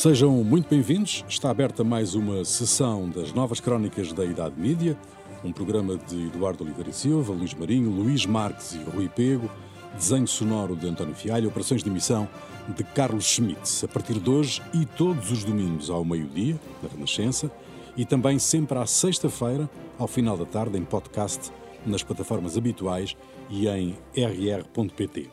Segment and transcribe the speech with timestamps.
[0.00, 1.24] Sejam muito bem-vindos.
[1.28, 4.98] Está aberta mais uma sessão das Novas Crónicas da Idade Mídia,
[5.44, 9.50] um programa de Eduardo Oliveira Silva, Luís Marinho, Luís Marques e Rui Pego,
[9.94, 12.28] desenho sonoro de António Fialho, operações de emissão
[12.76, 17.50] de Carlos Schmitz, a partir de hoje e todos os domingos ao meio-dia, na Renascença,
[17.96, 19.68] e também sempre à sexta-feira,
[19.98, 21.50] ao final da tarde, em podcast,
[21.84, 23.16] nas plataformas habituais
[23.48, 25.30] e em rr.pt.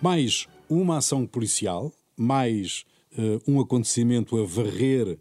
[0.00, 2.84] Mais uma ação policial, mais
[3.18, 5.18] uh, um acontecimento a varrer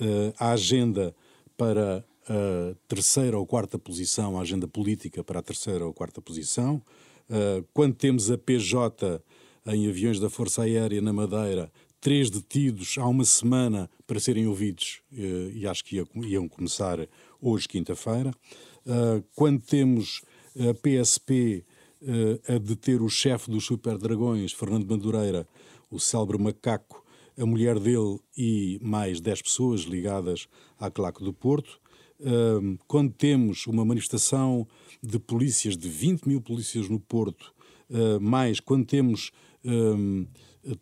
[0.00, 1.14] uh, a agenda
[1.56, 6.82] para a terceira ou quarta posição, a agenda política para a terceira ou quarta posição.
[7.28, 9.22] Uh, quando temos a PJ
[9.66, 15.00] em aviões da Força Aérea na Madeira, três detidos há uma semana para serem ouvidos,
[15.12, 16.98] uh, e acho que iam começar
[17.40, 18.30] hoje, quinta-feira.
[18.86, 20.22] Uh, quando temos
[20.58, 21.64] a PSP
[22.48, 25.48] a deter o chefe dos Super Dragões, Fernando Madureira,
[25.90, 27.04] o célebre macaco,
[27.38, 30.46] a mulher dele e mais 10 pessoas ligadas
[30.78, 31.80] à Claque do Porto.
[32.86, 34.66] Quando temos uma manifestação
[35.02, 37.54] de polícias, de 20 mil polícias no Porto,
[37.90, 39.30] uh, mais quando temos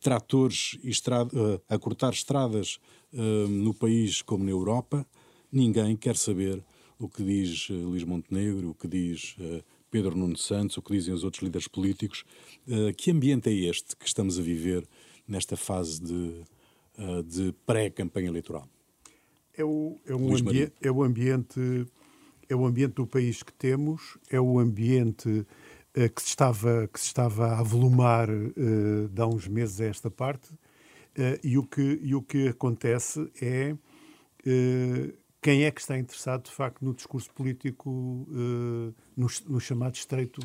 [0.01, 2.79] tratores uh, a cortar estradas
[3.13, 5.07] no país como na Europa,
[5.51, 6.63] ninguém quer saber
[6.99, 9.37] o que diz uh, Luís Montenegro, o que diz
[9.91, 12.25] Pedro Nuno Santos, o que dizem os outros líderes políticos.
[12.97, 14.87] que ambiente é este que estamos a viver
[15.27, 16.43] nesta fase de,
[17.25, 18.69] de pré-campanha eleitoral?
[19.57, 21.87] É o, é, um ambi é o ambiente
[22.49, 27.01] é o ambiente do país que temos, é o ambiente uh, que, se estava, que
[27.01, 30.59] se estava a avolumar uh, de há uns meses a esta parte, uh,
[31.43, 33.77] e, o que, e o que acontece é
[35.41, 38.27] quem é que está interessado, de facto, no discurso político,
[39.17, 40.39] no, no, chamado estreito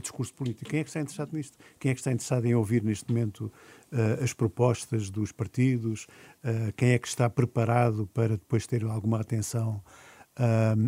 [0.00, 0.70] discurso político?
[0.70, 1.56] Quem é que está interessado nisto?
[1.78, 3.52] Quem é que está interessado em ouvir, neste momento,
[3.92, 6.06] uh, as propostas dos partidos?
[6.76, 9.82] quem é que está preparado para depois ter alguma atenção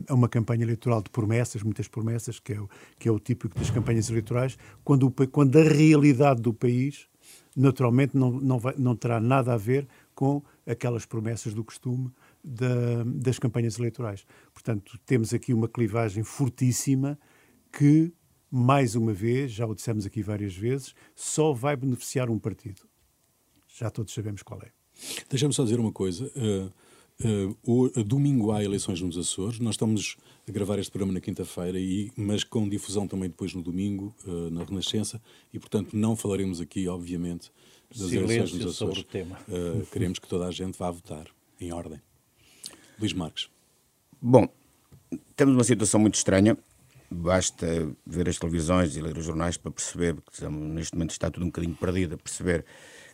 [0.08, 2.68] a uma campanha eleitoral de promessas, muitas promessas, que é o,
[2.98, 7.06] que é o típico das campanhas eleitorais, quando, o, quando a realidade do país,
[7.56, 12.10] naturalmente, não, não, vai, não terá nada a ver com aquelas promessas do costume
[12.42, 14.26] da, das campanhas eleitorais.
[14.52, 17.18] Portanto, temos aqui uma clivagem fortíssima
[17.70, 18.12] que,
[18.56, 22.80] mais uma vez, já o dissemos aqui várias vezes, só vai beneficiar um partido.
[23.76, 24.70] Já todos sabemos qual é.
[25.28, 26.32] Deixa-me só dizer uma coisa.
[26.34, 29.58] Uh, uh, o, domingo há eleições nos Açores.
[29.58, 30.16] Nós estamos
[30.48, 31.78] a gravar este programa na quinta-feira,
[32.16, 35.20] mas com difusão também depois no domingo, uh, na Renascença,
[35.52, 37.52] e portanto não falaremos aqui, obviamente,
[37.90, 38.76] das Silêncio eleições nos Açores.
[38.76, 39.38] Sobre o tema.
[39.92, 41.26] queremos que toda a gente vá votar
[41.60, 42.00] em ordem.
[42.98, 43.50] Luís Marques.
[44.20, 44.48] Bom,
[45.36, 46.56] temos uma situação muito estranha.
[47.10, 47.66] Basta
[48.04, 51.48] ver as televisões e ler os jornais para perceber que neste momento está tudo um
[51.48, 52.64] bocadinho perdido, a perceber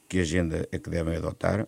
[0.08, 1.66] que agenda é que devem adotar,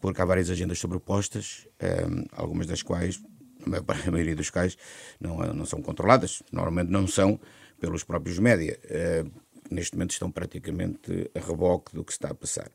[0.00, 3.22] porque há várias agendas sobrepostas, ehm, algumas das quais,
[3.66, 4.76] a maioria dos quais,
[5.20, 7.40] não, não são controladas, normalmente não são
[7.80, 8.78] pelos próprios média.
[8.84, 9.30] Uh,
[9.70, 12.70] neste momento estão praticamente a reboque do que está a passar.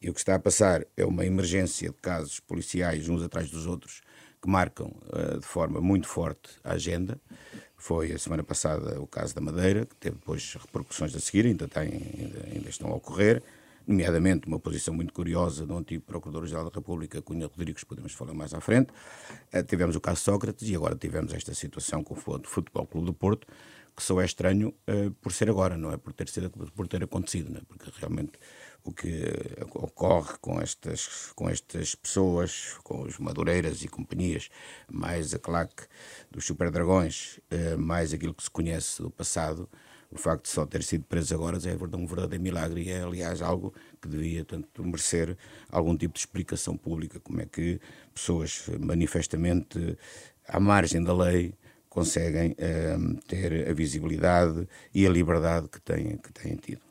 [0.00, 3.66] E o que está a passar é uma emergência de casos policiais uns atrás dos
[3.66, 4.00] outros
[4.40, 7.20] que marcam uh, de forma muito forte a agenda.
[7.82, 11.66] Foi a semana passada o caso da Madeira, que teve depois repercussões a seguir, ainda,
[11.66, 11.82] tem,
[12.16, 13.42] ainda, ainda estão a ocorrer,
[13.84, 18.54] nomeadamente uma posição muito curiosa do antigo Procurador-Geral da República, Cunha Rodrigues, podemos falar mais
[18.54, 18.92] à frente.
[19.52, 23.12] Uh, tivemos o caso Sócrates e agora tivemos esta situação com o Futebol Clube do
[23.12, 23.48] Porto,
[23.96, 27.02] que só é estranho uh, por ser agora, não é por ter, sido, por ter
[27.02, 27.62] acontecido, é?
[27.66, 28.38] porque realmente
[28.84, 29.24] o que
[29.74, 34.48] ocorre com estas, com estas pessoas, com os Madureiras e companhias,
[34.90, 35.84] mais a claque
[36.30, 39.68] dos Super Dragões, eh, mais aquilo que se conhece do passado,
[40.12, 43.40] o facto de só ter sido preso agora é um verdadeiro milagre e é, aliás,
[43.40, 45.38] algo que devia tanto merecer
[45.70, 47.18] algum tipo de explicação pública.
[47.18, 47.80] Como é que
[48.12, 49.96] pessoas manifestamente
[50.46, 51.54] à margem da lei
[51.88, 52.96] conseguem eh,
[53.26, 56.82] ter a visibilidade e a liberdade que têm, que têm tido.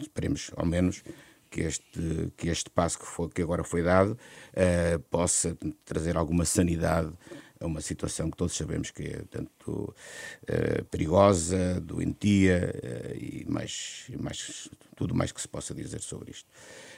[0.00, 1.02] Esperemos, ao menos,
[1.50, 6.44] que este, que este passo que, foi, que agora foi dado uh, possa trazer alguma
[6.44, 7.12] sanidade
[7.60, 14.06] a uma situação que todos sabemos que é tanto uh, perigosa, doentia uh, e mais,
[14.18, 16.48] mais, tudo mais que se possa dizer sobre isto.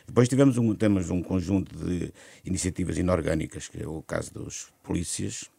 [0.07, 2.13] Depois tivemos um, temos um conjunto de
[2.45, 5.51] iniciativas inorgânicas, que é o caso dos polícias,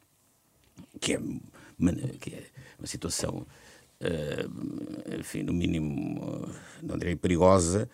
[1.02, 1.20] que é
[2.20, 2.44] que é
[2.78, 3.46] uma situação,
[5.20, 6.48] enfim, no mínimo,
[6.82, 7.90] não direi perigosa,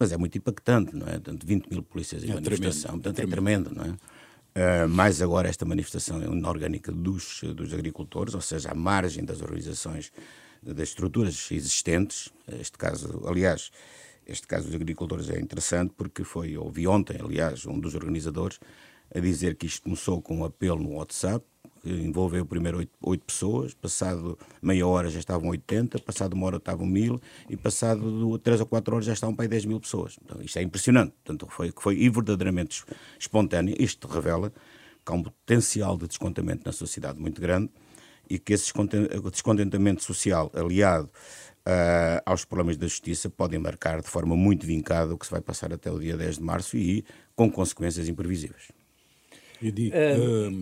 [0.00, 1.18] Mas é muito impactante, não é?
[1.18, 3.96] Tanto 20 mil polícias em é manifestação, tremendo, portanto é tremendo, não é?
[4.52, 10.10] Uh, mais agora esta manifestação inorgânica dos, dos agricultores, ou seja, à margem das organizações,
[10.62, 12.32] das estruturas existentes.
[12.48, 13.70] Este caso, aliás,
[14.26, 18.58] este caso dos agricultores é interessante porque foi, ouvi ontem, aliás, um dos organizadores
[19.14, 21.44] a dizer que isto começou com um apelo no WhatsApp,
[21.80, 26.86] que envolveu primeiro oito, pessoas, passado meia hora já estavam 80, passado uma hora estavam
[26.86, 30.18] mil e passado três ou quatro horas já estavam para aí 10 mil pessoas.
[30.22, 31.12] Então, isto é impressionante.
[31.24, 32.84] Portanto, foi, foi verdadeiramente
[33.18, 33.74] espontâneo.
[33.78, 34.52] Isto revela
[35.04, 37.70] que há um potencial de descontentamento na sociedade muito grande
[38.28, 38.72] e que esse
[39.32, 41.10] descontentamento social aliado
[41.66, 45.40] uh, aos problemas da justiça podem marcar de forma muito vincada o que se vai
[45.40, 47.04] passar até o dia 10 de março e
[47.34, 48.79] com consequências imprevisíveis.
[49.62, 49.92] Edi,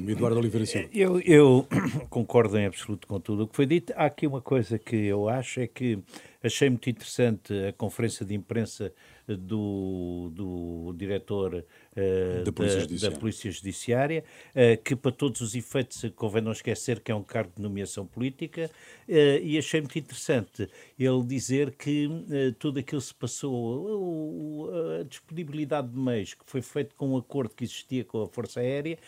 [0.08, 0.88] Eduardo Oliveira Silva.
[0.92, 1.66] Eu, eu
[2.10, 3.92] concordo em absoluto com tudo o que foi dito.
[3.96, 5.98] Há aqui uma coisa que eu acho é que
[6.42, 8.92] achei muito interessante a conferência de imprensa
[9.36, 15.54] do, do diretor uh, da, Polícia da, da, Polícia Judiciária, uh, que para todos os
[15.54, 18.70] efeitos convém não esquecer que é um cargo de nomeação política,
[19.08, 19.12] uh,
[19.42, 20.68] e achei muito interessante
[20.98, 22.08] ele dizer que
[22.58, 24.70] tudo aquilo se passou,
[25.00, 28.60] a disponibilidade de meios que foi feito com um acordo que existia com a Força
[28.60, 28.98] Aérea,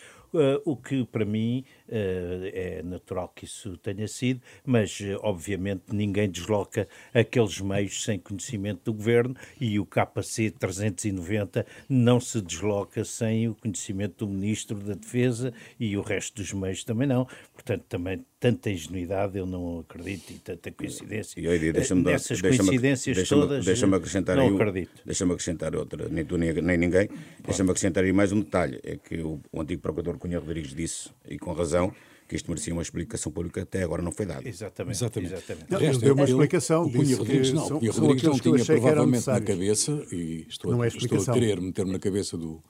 [0.63, 6.87] o que para mim é natural que isso tenha sido, mas uh, obviamente ninguém desloca
[7.13, 13.55] aqueles meios sem conhecimento do governo e o KC 390 não se desloca sem o
[13.55, 17.27] conhecimento do Ministro da Defesa e o resto dos meios também não.
[17.53, 21.39] Portanto, também tanta ingenuidade eu não acredito e tanta coincidência.
[21.39, 25.01] E, aí, deixa-me Nessas deixa coincidências deixa todas deixa acrescentar não acredito.
[25.05, 27.09] Deixa-me acrescentar outra, nem tu nem, nem ninguém,
[27.43, 31.09] deixa-me acrescentar aí mais um detalhe, é que o, o antigo Procurador Cunha Rodrigues disse,
[31.29, 31.80] e com razão,
[32.27, 34.47] que isto merecia uma explicação pública até agora não foi dada.
[34.47, 34.95] Exatamente.
[34.95, 35.33] Exatamente.
[35.33, 35.65] Exatamente.
[35.69, 36.83] Não, ele deu uma explicação.
[36.83, 37.65] O Cunha Rodrigues não.
[37.65, 41.59] O Cunha Rodrigues não tinha provavelmente na cabeça, e estou, não é estou a querer
[41.59, 42.63] meter-me na cabeça do,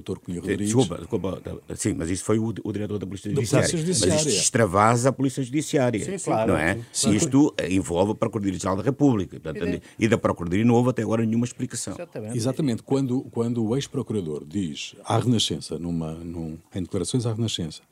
[0.00, 0.18] Dr.
[0.18, 0.66] Cunha Rodrigues.
[0.66, 1.42] Desculpa, desculpa,
[1.76, 3.68] sim, mas isso foi o, o diretor da Polícia Judiciária.
[3.68, 4.14] Judiciária.
[4.14, 6.04] Mas isto extravasa a Polícia Judiciária.
[6.04, 6.52] Sim, claro.
[6.52, 6.80] Não é?
[6.92, 7.14] Sim.
[7.14, 9.38] Isto envolve a Procuradoria-Geral da República.
[9.38, 11.94] Portanto, e da Procuradoria não houve até agora nenhuma explicação.
[11.94, 12.36] Exatamente.
[12.36, 12.82] Exatamente.
[12.82, 17.82] Quando, quando o ex-procurador diz à Renascença, numa, num, em declarações à Renascença,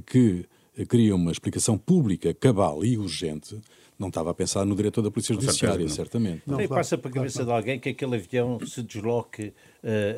[0.00, 0.46] que
[0.88, 3.60] queria uma explicação pública, cabal e urgente,
[3.98, 6.42] não estava a pensar no diretor da Polícia Judiciária, certamente.
[6.46, 9.52] Não, não passa para a cabeça de alguém que aquele avião se desloque uh,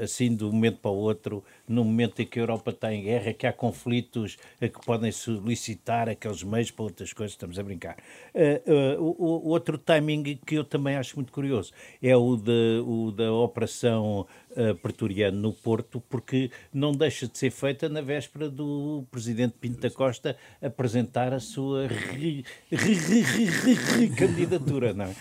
[0.02, 3.02] assim de um momento para o outro, no momento em que a Europa está em
[3.02, 7.96] guerra, que há conflitos que podem solicitar aqueles meios para outras coisas, estamos a brincar.
[8.34, 11.72] Uh, o, o, outro timing que eu também acho muito curioso
[12.02, 14.26] é o, de, o da Operação
[14.82, 19.90] Pretoriano no Porto, porque não deixa de ser feita na véspera do Presidente Pinto da
[19.90, 21.88] Costa apresentar a sua
[24.16, 25.14] candidatura, não é?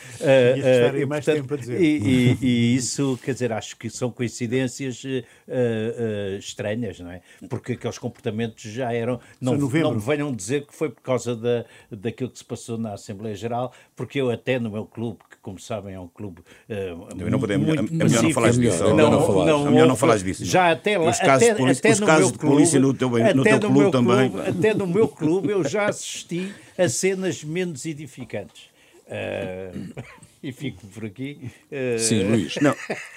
[1.81, 7.21] E, e, e, isso, quer dizer, acho que são coincidências uh, uh, estranhas, não é?
[7.47, 9.19] Porque aqueles comportamentos já eram.
[9.39, 12.93] Não, não me venham dizer que foi por causa da, daquilo que se passou na
[12.93, 16.41] Assembleia Geral, porque eu até no meu clube, que como sabem é um clube.
[16.67, 18.83] Uh, não podemos, muito é melhor não falar disso.
[18.83, 20.43] Não, não, falar, não, é melhor não falar disso.
[20.43, 21.11] Já até lá.
[21.11, 23.91] Os casos, até, polícia, até os casos de polícia no teu, no teu clube, clube
[23.91, 24.31] também.
[24.47, 28.73] Até no meu clube eu já assisti a cenas menos edificantes.
[29.05, 29.93] Uh,
[30.43, 31.49] e fico por aqui.
[31.71, 31.97] Uh...
[31.97, 32.55] Sim, Luís.
[32.61, 32.75] Não,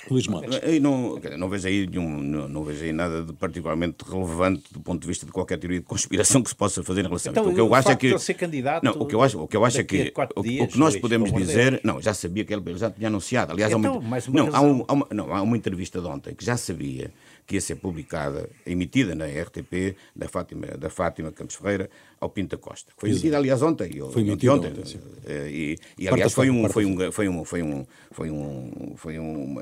[0.09, 0.61] Luís Montes.
[0.81, 5.01] Não, não, vejo aí nenhum, não, não, vejo aí nada de particularmente relevante do ponto
[5.01, 7.47] de vista de qualquer teoria de conspiração que se possa fazer em relação então, a
[7.47, 7.53] isso.
[7.53, 8.19] O que eu acho é que.
[8.19, 10.13] Ser candidato não, o que eu acho, o que eu acho é que.
[10.37, 11.73] O, dias, o, que nós Luís, podemos dizer.
[11.73, 11.83] Deus.
[11.83, 13.53] Não, já sabia que ele já tinha anunciado.
[13.53, 16.33] Aliás, então, há, uma, não, há, um, há, uma, não, há uma entrevista de ontem
[16.33, 17.11] que já sabia
[17.47, 21.89] que ia ser publicada, emitida na RTP, da Fátima, da Fátima Campos Ferreira
[22.21, 22.93] ao Pinto da Costa.
[22.97, 23.91] Foi emitida, aliás, ontem.
[24.11, 24.71] Foi emitida ontem.
[24.71, 28.95] ontem eh, e, e, aliás, foi um, foi um, foi um, foi um, foi um,
[28.97, 29.57] foi um,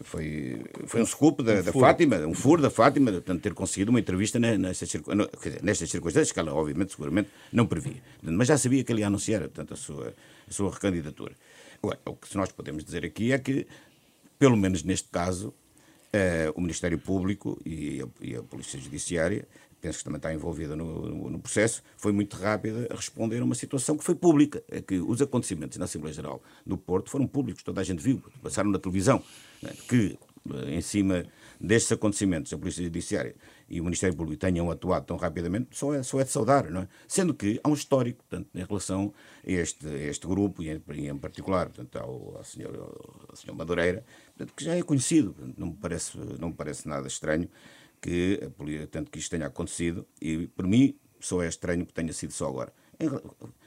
[0.00, 3.90] foi, foi um scoop da, um da Fátima, um furo da Fátima, de ter conseguido
[3.90, 4.92] uma entrevista nestas,
[5.62, 8.00] nestas circunstâncias, que ela, obviamente, seguramente, não previa.
[8.22, 10.14] Mas já sabia que ele ia anunciar, portanto, a sua,
[10.48, 11.32] a sua recandidatura.
[11.82, 13.66] O que nós podemos dizer aqui é que,
[14.38, 15.52] pelo menos neste caso,
[16.08, 19.46] Uh, o Ministério Público e a, e a, Polícia Judiciária,
[19.78, 23.54] penso que também está envolvida no, no, processo, foi muito rápida a responder a uma
[23.54, 24.62] situação que foi pública.
[24.70, 28.22] É que os acontecimentos na Assembleia Geral do Porto foram públicos, toda a gente viu,
[28.42, 29.22] passaram na televisão,
[29.62, 31.26] né, que uh, em cima
[31.60, 33.34] destes acontecimentos a Polícia Judiciária
[33.68, 36.82] e o Ministério Público tenham atuado tão rapidamente, só é, só é de saudar, não
[36.82, 36.88] é?
[37.06, 39.12] Sendo que há um histórico, portanto, em relação
[39.46, 42.74] a este, a este grupo, e em, em particular, portanto, ao, ao, senhor,
[43.28, 44.02] ao senhor Madureira,
[44.38, 45.34] portanto, que já é conhecido.
[45.56, 47.48] Não me parece, não me parece nada estranho
[48.00, 48.40] que,
[48.90, 52.48] tanto que isto tenha acontecido, e por mim só é estranho que tenha sido só
[52.48, 52.72] agora.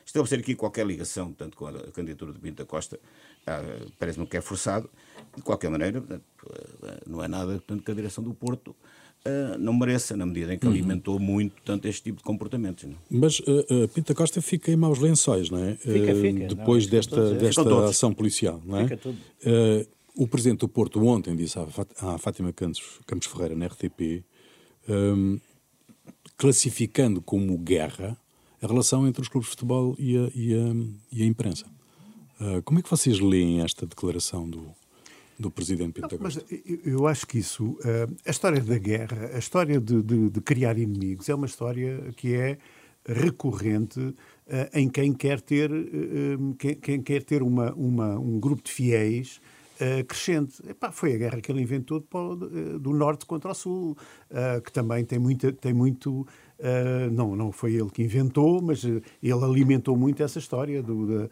[0.06, 3.00] Estabelecer aqui qualquer ligação, tanto com a candidatura de Pinto da Costa,
[3.46, 3.62] ah,
[4.00, 4.90] parece-me que é forçado.
[5.36, 6.04] De qualquer maneira,
[7.06, 8.76] não é nada tanto que a direção do Porto
[9.24, 10.72] Uh, não mereça, na medida em que uhum.
[10.72, 12.86] alimentou muito tanto este tipo de comportamentos.
[12.86, 12.96] Não?
[13.08, 15.76] Mas uh, uh, Pinta Costa fica em maus lençóis, não é?
[15.76, 16.48] Fica, fica.
[16.48, 18.84] Depois não, desta, desta ação policial, não é?
[18.86, 19.18] Fica tudo.
[20.16, 24.24] O Presidente do Porto ontem disse à, Fátima Campos, Campos Ferreira, na RTP,
[24.90, 25.40] um,
[26.38, 28.18] classificando como guerra
[28.62, 30.76] a relação entre os clubes de futebol e a, e a,
[31.12, 31.66] e a imprensa.
[32.64, 34.72] como é que vocês leem esta declaração do,
[35.42, 36.24] do presidente Pentagónico.
[36.24, 36.40] Mas
[36.86, 40.78] eu acho que isso, uh, a história da guerra, a história de, de, de, criar
[40.78, 42.58] inimigos, é uma história que é
[43.06, 44.16] recorrente uh,
[44.74, 49.42] em quem quer ter, uh, quem, quer ter uma, uma, um grupo de fiéis
[50.08, 50.62] crescente.
[50.70, 53.98] Epá, foi a guerra que ele inventou do, do norte contra o sul,
[54.64, 56.26] que também tem, muita, tem muito
[56.62, 61.08] Uh, não, não foi ele que inventou, mas uh, ele alimentou muito essa história do,
[61.08, 61.30] do,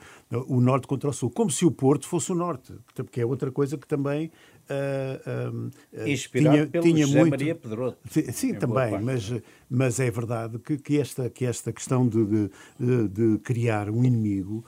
[0.47, 3.51] o norte contra o sul, como se o Porto fosse o norte, porque é outra
[3.51, 4.31] coisa que também
[4.71, 5.69] uh,
[6.07, 7.29] inspirado tinha, pelo tinha José muito...
[7.29, 7.97] Maria Pedroso.
[8.09, 9.31] Sim, sim também, mas,
[9.69, 14.65] mas é verdade que, que, esta, que esta questão de, de, de criar um inimigo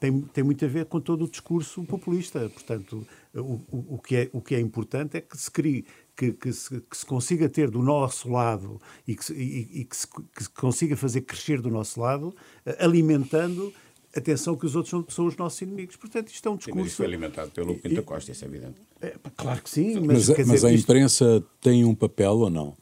[0.00, 2.48] tem, tem muito a ver com todo o discurso populista.
[2.48, 5.84] Portanto, o, o, o, que é, o que é importante é que se crie,
[6.16, 9.84] que, que, se, que, se, consiga ter do nosso lado e que, se, e, e
[9.84, 13.72] que, se, que se consiga fazer crescer do nosso lado, eh, alimentando
[14.16, 15.96] atenção que os outros são, são, os nossos inimigos.
[15.96, 16.80] Portanto, isto é um discurso.
[16.80, 18.80] Sim, isso foi alimentado pelo Pinto Costa, isso é evidente.
[19.00, 21.48] É, claro que sim, mas, mas, mas a imprensa isto...
[21.60, 22.76] tem um papel ou não?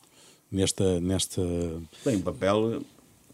[0.50, 1.42] Nesta, nesta.
[2.04, 2.82] Tem um papel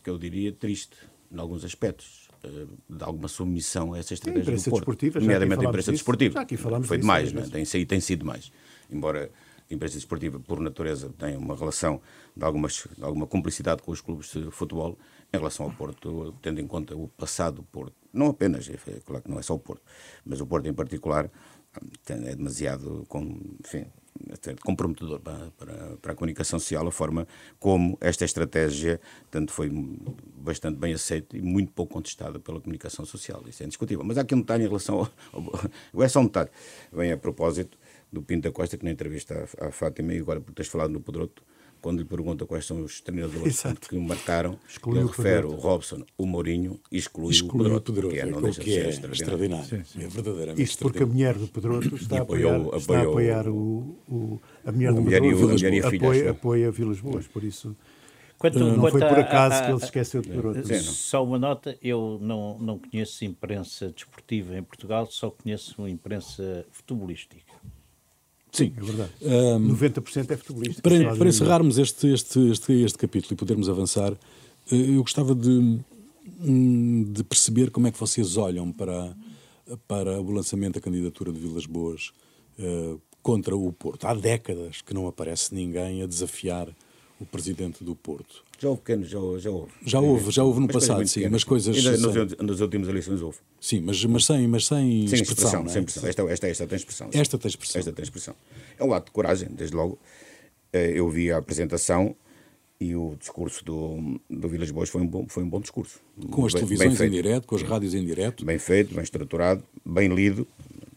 [0.02, 0.96] que eu diria triste,
[1.30, 5.20] em alguns aspectos de alguma submissão a essa estratégia imprensa do Porto.
[5.20, 6.34] Nomeadamente a imprensa disso, desportiva.
[6.34, 7.64] Já aqui falamos Foi disso, demais, é?
[7.64, 8.50] Tem, tem sido mais.
[8.90, 9.30] Embora
[9.70, 12.00] a imprensa desportiva, por natureza, tem uma relação
[12.36, 14.98] de, algumas, de alguma cumplicidade com os clubes de futebol,
[15.32, 17.94] em relação ao Porto, tendo em conta o passado do Porto.
[18.12, 19.82] Não apenas, é claro que não é só o Porto,
[20.26, 21.30] mas o Porto em particular
[22.06, 23.06] é demasiado,
[23.64, 23.86] enfim,
[24.64, 27.26] comprometedor para, para, para, a comunicação social, a forma
[27.58, 29.00] como esta estratégia
[29.30, 29.70] tanto foi
[30.36, 33.42] bastante bem aceita e muito pouco contestada pela comunicação social.
[33.48, 34.04] Isso é indiscutível.
[34.04, 35.42] Mas há aqui um detalhe em relação ao.
[35.92, 36.50] ao é só um detalhe.
[36.92, 37.78] Vem a propósito
[38.12, 40.90] do Pinto da Costa, que na entrevista à, à Fátima, e agora por teres falado
[40.90, 41.42] no Pedroto,
[41.82, 46.04] quando lhe pergunta quais são os treinadores que o marcaram, Excluiu ele refere o Robson,
[46.16, 49.66] o Mourinho e exclui, exclui o Pedroto, que é, não deixa que é extraordinário.
[49.66, 50.04] Sim, sim.
[50.04, 53.48] É verdadeiramente Isto porque a mulher do Pedroto está, a apoiar, apoiou, está a apoiar
[53.48, 57.76] o, o, a mulher do Pedroto, apoia, apoia Vilas Boas, por isso...
[58.38, 60.74] Quanto, não quanto foi por acaso a, a, que ele se esqueceu de Pedroto.
[60.82, 67.52] Só uma nota, eu não, não conheço imprensa desportiva em Portugal, só conheço imprensa futebolística.
[68.52, 69.12] Sim, é verdade.
[69.22, 70.82] Um, 90% é futebolista.
[70.82, 74.12] Para, para encerrarmos este, este, este, este capítulo e podermos avançar,
[74.70, 75.80] eh, eu gostava de,
[76.40, 79.16] hum, de perceber como é que vocês olham para,
[79.88, 82.12] para o lançamento da candidatura de Vilas Boas
[82.58, 84.04] uh, contra o Porto.
[84.04, 86.68] Há décadas que não aparece ninguém a desafiar
[87.22, 88.44] o presidente do Porto.
[88.58, 89.72] Já houve pequenos, já, já houve.
[89.84, 91.76] Já houve, já houve no mas passado, sim, mas coisas...
[91.76, 93.38] Ainda nas últimas eleições houve.
[93.60, 95.22] Sim, mas, mas sem, mas sem, sem expressão.
[95.22, 95.68] expressão é?
[95.68, 96.08] Sem expressão.
[96.08, 97.10] Esta, esta, esta tem expressão.
[97.12, 97.78] Esta tem expressão.
[97.78, 98.34] Esta tem expressão.
[98.78, 99.98] É um ato de coragem, desde logo.
[100.72, 102.14] Eh, eu vi a apresentação
[102.80, 106.00] e o discurso do, do Vilas Boas foi um bom, foi um bom discurso.
[106.30, 108.44] Com as bem, televisões bem em direto, com as rádios em direto.
[108.44, 110.46] Bem feito, bem estruturado, bem lido.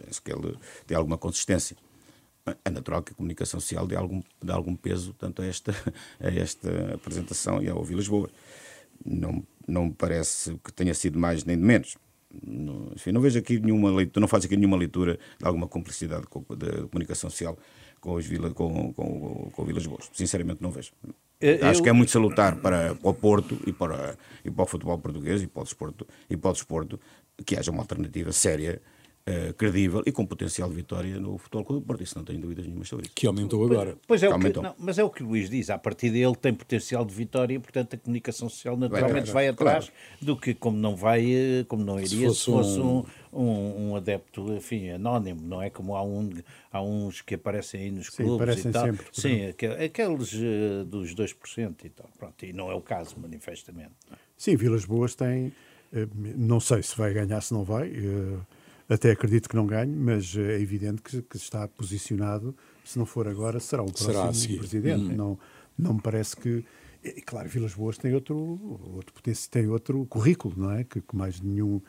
[0.03, 0.55] Penso que ele
[0.85, 1.75] tem alguma consistência
[2.63, 5.73] é natural que a comunicação social dê algum, dê algum peso tanto a esta,
[6.19, 8.31] a esta apresentação e ao Vilas Boas.
[9.03, 11.97] Não, não me parece que tenha sido mais nem de menos.
[12.45, 16.25] Não, enfim, não vejo aqui nenhuma leitura, não faço aqui nenhuma leitura de alguma cumplicidade
[16.57, 17.57] da comunicação social
[17.99, 20.09] com, os Vila, com, com, com o Vilas Boas.
[20.13, 20.91] Sinceramente, não vejo.
[21.41, 21.65] Eu...
[21.65, 24.97] Acho que é muito salutar para, para o Porto e para, e para o futebol
[24.99, 26.99] português e para o desporto, e para o desporto
[27.45, 28.81] que haja uma alternativa séria
[29.27, 32.03] uh, credível e com potencial de vitória no Futebol Clube do Porto.
[32.03, 33.15] Isso não tenho dúvidas nenhuma sobre isso.
[33.15, 33.97] Que aumentou agora.
[34.07, 35.69] Pois, é, o que, não, mas é o que o Luís diz.
[35.69, 39.47] A partir dele tem potencial de vitória e, portanto, a comunicação social naturalmente vai, vai
[39.49, 39.95] atrás claro.
[40.21, 43.03] do que como não vai, eh, como não iria se fosse, se fosse um...
[43.33, 46.29] Um, um, adepto, enfim, anónimo, não é como há, um,
[46.71, 48.85] há uns que aparecem aí nos clubes Sim, e tal.
[48.85, 49.45] Sempre, Sim,
[49.83, 52.09] aqueles uh, dos 2% e tal.
[52.17, 53.91] Pronto, e não é o caso, manifestamente.
[54.37, 55.51] Sim, Vilas Boas tem,
[56.13, 57.91] não sei se vai ganhar, se não vai,
[58.87, 62.55] até acredito que não ganhe, mas é evidente que, que está posicionado.
[62.83, 65.05] Se não for agora, será o próximo será presidente.
[65.05, 65.15] Hum.
[65.15, 65.39] Não,
[65.77, 66.63] não me parece que.
[67.03, 68.37] E, claro, Vilas Boas tem outro,
[68.95, 69.13] outro,
[69.49, 70.83] tem outro currículo, não é?
[70.83, 71.81] Que, que mais nenhum,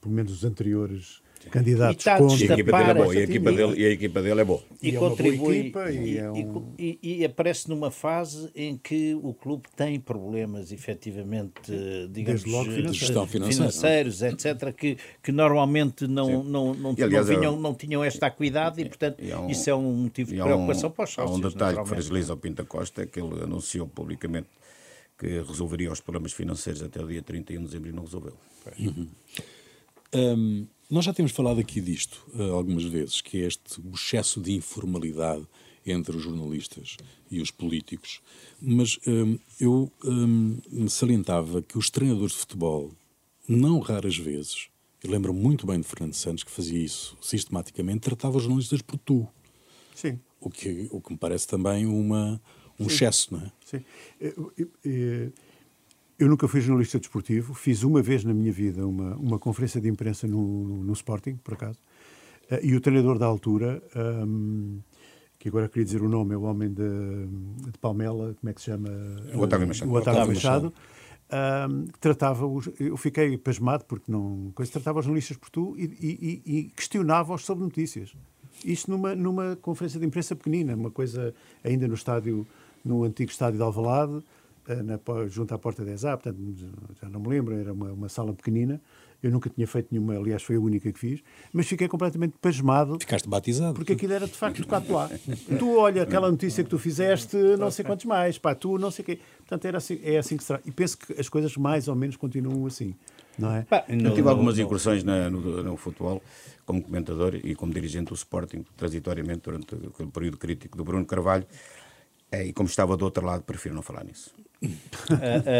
[0.00, 2.36] pelo menos os anteriores candidatos e, contra.
[2.36, 3.14] E a equipa dele é boa.
[3.14, 4.62] E a equipa dele, e a equipa dele é boa.
[4.82, 5.58] E, e é contribui.
[5.58, 6.74] Equipa, e, é um...
[6.78, 11.72] e, e, aparece numa fase em que o clube tem problemas, efetivamente,
[12.10, 17.54] digamos, logo, gestão financeiros, etc., que, que normalmente não, não, não, e, aliás, não, vinham,
[17.54, 20.90] é não tinham esta acuidade e, portanto, é um, isso é um motivo de preocupação
[20.90, 21.34] um, para os sócios.
[21.34, 24.48] Há um detalhe que fragiliza o Pinta Costa, é que ele anunciou publicamente
[25.18, 28.34] que resolveria os problemas financeiros até o dia 31 de dezembro e não resolveu.
[28.78, 29.08] Uhum.
[30.14, 34.52] Um, nós já temos falado aqui disto uh, algumas vezes, que é este excesso de
[34.52, 35.46] informalidade
[35.84, 36.96] entre os jornalistas
[37.30, 38.20] e os políticos,
[38.60, 42.92] mas um, eu um, salientava que os treinadores de futebol,
[43.48, 44.68] não raras vezes,
[45.02, 48.98] eu lembro muito bem de Fernando Santos que fazia isso sistematicamente, tratava os jornalistas por
[48.98, 49.28] tu.
[49.94, 50.18] Sim.
[50.40, 52.40] O que, o que me parece também uma,
[52.78, 52.94] um Sim.
[52.94, 53.52] excesso, não é?
[53.64, 53.84] Sim.
[54.20, 55.32] Eu, eu,
[56.18, 59.88] eu, nunca fui jornalista desportivo, fiz uma vez na minha vida uma, uma conferência de
[59.88, 61.78] imprensa no, no, no Sporting, por acaso,
[62.50, 63.82] uh, e o treinador da altura,
[64.26, 64.80] um,
[65.38, 67.26] que agora queria dizer o nome, é o homem de,
[67.70, 68.88] de Palmela, como é que se chama?
[69.34, 69.90] O Otávio Machado.
[69.90, 70.72] O Otávio Machado.
[71.28, 75.82] Um, tratava os, eu fiquei pasmado porque não coisa tratava os jornalistas por tu e,
[75.84, 78.14] e, e questionava-os sobre notícias
[78.64, 82.46] isto numa, numa conferência de imprensa pequenina uma coisa ainda no estádio
[82.86, 84.22] no antigo estádio de Alvalade, eh,
[84.74, 86.38] na, junto à porta 10A, portanto,
[87.00, 88.80] já não me lembro, era uma, uma, sala pequenina.
[89.22, 92.98] Eu nunca tinha feito nenhuma, aliás, foi a única que fiz, mas fiquei completamente pasmado.
[93.00, 93.74] Ficaste batizado.
[93.74, 95.08] Porque aquilo era de facto tocado lá.
[95.58, 99.02] tu olha aquela notícia que tu fizeste, não sei quantos mais, pá, tu não sei
[99.02, 99.18] o quê.
[99.38, 100.68] Portanto, era assim, é assim que se trata.
[100.68, 102.94] E penso que as coisas mais ou menos continuam assim.
[103.38, 103.62] Não é?
[103.62, 106.22] Pá, eu tive algumas incursões na, no, no, futebol
[106.64, 111.46] como comentador e como dirigente do Sporting, transitoriamente durante o período crítico do Bruno Carvalho.
[112.30, 114.34] É, e como estava do outro lado, prefiro não falar nisso.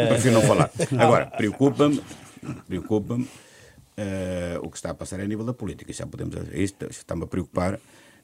[0.09, 0.71] prefiro não falar.
[0.99, 2.01] Agora, preocupa-me,
[2.67, 5.91] preocupa-me uh, o que está a passar a nível da política.
[5.91, 7.79] Já podemos, isto está-me a preocupar,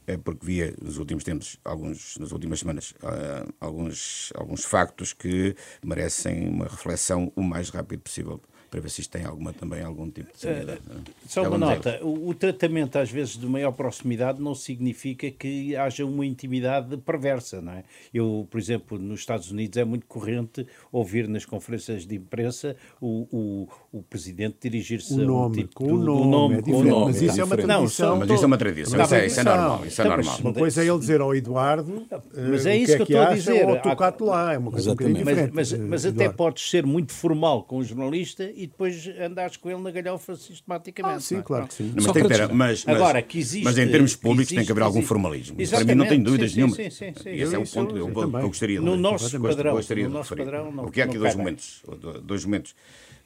[0.05, 5.55] é porque via nos últimos tempos, alguns, nas últimas semanas, uh, alguns, alguns factos que
[5.83, 8.41] merecem uma reflexão o mais rápido possível
[8.73, 10.81] para ver se isto tem alguma, também algum tipo de seriedade.
[10.89, 15.75] Uh, só uma nota, o, o, tratamento às vezes de maior proximidade não significa que
[15.75, 17.83] haja uma intimidade perversa, não é?
[18.11, 23.27] Eu, por exemplo, nos Estados Unidos é muito corrente ouvir nas conferências de imprensa o,
[23.31, 27.05] o, o presidente dirigir-se a um tipo com o nome, nome, é com nome.
[27.05, 28.09] Mas isso é uma tradição.
[28.09, 29.85] Não, mas isso é uma tradição, isso é, isso é normal.
[29.85, 30.39] Isso é então, normal.
[30.39, 33.31] Uma coisa é ele dizer ao Eduardo mas é isso que, é que eu estou
[33.31, 33.69] a dizer.
[33.69, 35.51] Ou tocar-te lá, é uma coisa um diferente.
[35.53, 39.69] Mas, mas, mas até podes ser muito formal com o jornalista e depois andares com
[39.69, 41.17] ele na galhofa sistematicamente.
[41.17, 41.41] Ah, sim, é?
[41.41, 41.91] claro que sim.
[41.93, 44.71] Mas, tem, pera, mas, mas, Agora, que existe, mas em termos públicos existe, tem que
[44.71, 45.57] haver algum formalismo.
[45.69, 46.75] Para mim não tenho dúvidas sim, nenhuma.
[46.75, 49.75] Sim, sim, sim, Esse é o ponto que eu, eu, gostaria de No nosso padrão.
[49.75, 51.83] No nosso padrão não, Porque há aqui dois momentos.
[52.23, 52.73] Dois momentos.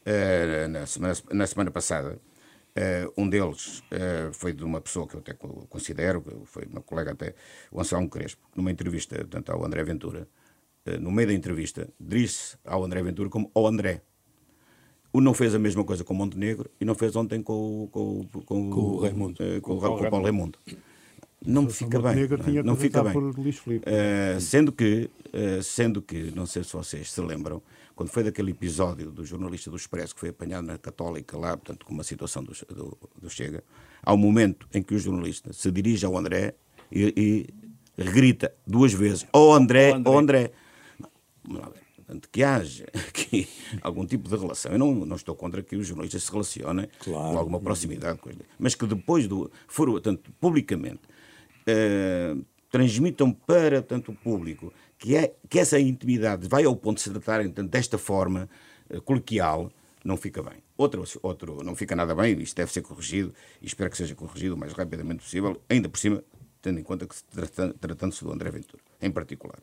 [0.07, 2.19] Uh, na, semana, na semana passada,
[2.77, 7.11] Uh, um deles uh, foi de uma pessoa que eu até considero, foi uma colega
[7.11, 7.33] até,
[7.71, 10.27] o Anselmo Crespo, numa entrevista portanto, ao André Ventura,
[10.85, 14.03] uh, no meio da entrevista, disse ao André Ventura como ao André.
[15.17, 18.23] O não fez a mesma coisa com o Montenegro e não fez ontem com, com,
[18.31, 19.43] com, com, com o Raimundo.
[19.43, 20.59] Uh, com, o Paulo Raimundo.
[21.43, 22.27] Não me fica bem.
[22.57, 23.17] Não, não fica bem.
[23.17, 27.63] Uh, sendo que, uh, sendo que, não sei se vocês se lembram,
[27.95, 31.83] quando foi daquele episódio do jornalista do Expresso que foi apanhado na Católica lá, portanto,
[31.83, 33.63] com uma situação do, do, do Chega,
[34.03, 36.53] há um momento em que o jornalista se dirige ao André
[36.91, 37.49] e,
[37.97, 40.51] e grita duas vezes: Ó oh André, ó oh André.
[41.43, 43.47] Vamos lá ver portanto, que haja aqui
[43.81, 44.71] algum tipo de relação.
[44.71, 47.33] Eu não, não estou contra que os jornalistas se relacionem claro.
[47.33, 51.01] com alguma proximidade com mas que depois do for, portanto, publicamente
[51.67, 57.03] uh, transmitam para tanto o público que, é, que essa intimidade vai ao ponto de
[57.03, 58.49] se tratarem desta forma
[58.89, 59.71] uh, coloquial,
[60.03, 60.63] não fica bem.
[60.77, 64.55] Outro, outro não fica nada bem, isto deve ser corrigido e espero que seja corrigido
[64.55, 66.23] o mais rapidamente possível, ainda por cima,
[66.61, 67.15] tendo em conta que
[67.79, 69.59] tratando-se do André Ventura, em particular.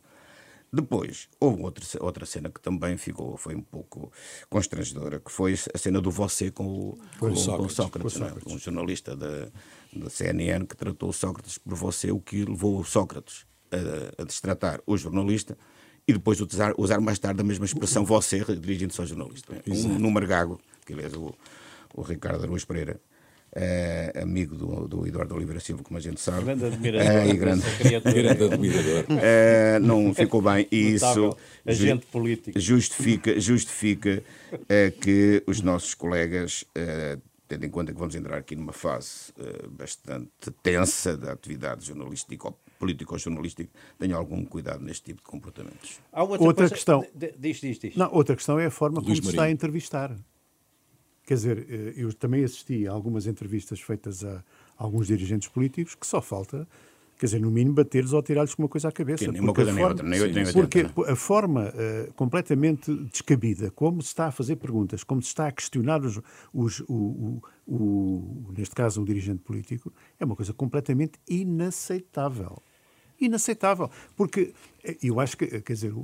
[0.75, 4.11] Depois, houve outra, outra cena que também ficou, foi um pouco
[4.51, 8.19] constrangedora, que foi a cena do você com o, com, com Sócrates, com Sócrates, com
[8.19, 8.53] Sócrates.
[8.53, 8.55] É?
[8.55, 9.49] um jornalista da,
[9.93, 14.81] da CNN que tratou Sócrates por você, o que levou o Sócrates a, a destratar
[14.85, 15.57] o jornalista
[16.07, 19.55] e depois usar, usar mais tarde a mesma expressão você dirigindo-se ao jornalista.
[19.67, 21.35] Um número gago, que aliás o,
[21.95, 23.01] o Ricardo Araújo Pereira
[23.55, 26.45] é, amigo do, do, Eduardo Oliveira Silva, como a gente sabe.
[26.45, 27.13] Grande admirador.
[27.13, 27.63] É, e grande,
[28.05, 29.05] grande admirador.
[29.23, 30.67] É, não ficou bem.
[30.73, 32.59] E isso agente político.
[32.59, 34.23] justifica, justifica
[34.69, 39.33] é, que os nossos colegas, é, tendo em conta que vamos entrar aqui numa fase
[39.39, 46.01] é, bastante tensa da atividade jornalística ou político-jornalística, tenham algum cuidado neste tipo de comportamentos.
[46.13, 47.07] outra, outra questão.
[47.15, 47.97] Diz, diz, diz.
[47.97, 50.15] Não, outra questão é a forma como se está a entrevistar.
[51.27, 54.43] Quer dizer, eh, eu também assisti a algumas entrevistas feitas a
[54.77, 56.67] alguns dirigentes políticos que só falta
[57.19, 59.31] quer dizer, no mínimo bater-lhes ou tirar-lhes uma coisa à cabeça.
[59.31, 64.03] nem uma coisa nem outra, nem oito nem Porque a forma uh, completamente descabida, como
[64.03, 66.21] se está a fazer perguntas, como se está a questionar os,
[66.53, 72.63] os o, o, o, neste caso um dirigente político, é uma coisa completamente inaceitável.
[73.21, 73.91] Inaceitável.
[74.17, 75.95] Porque eh, eu acho que, quer dizer,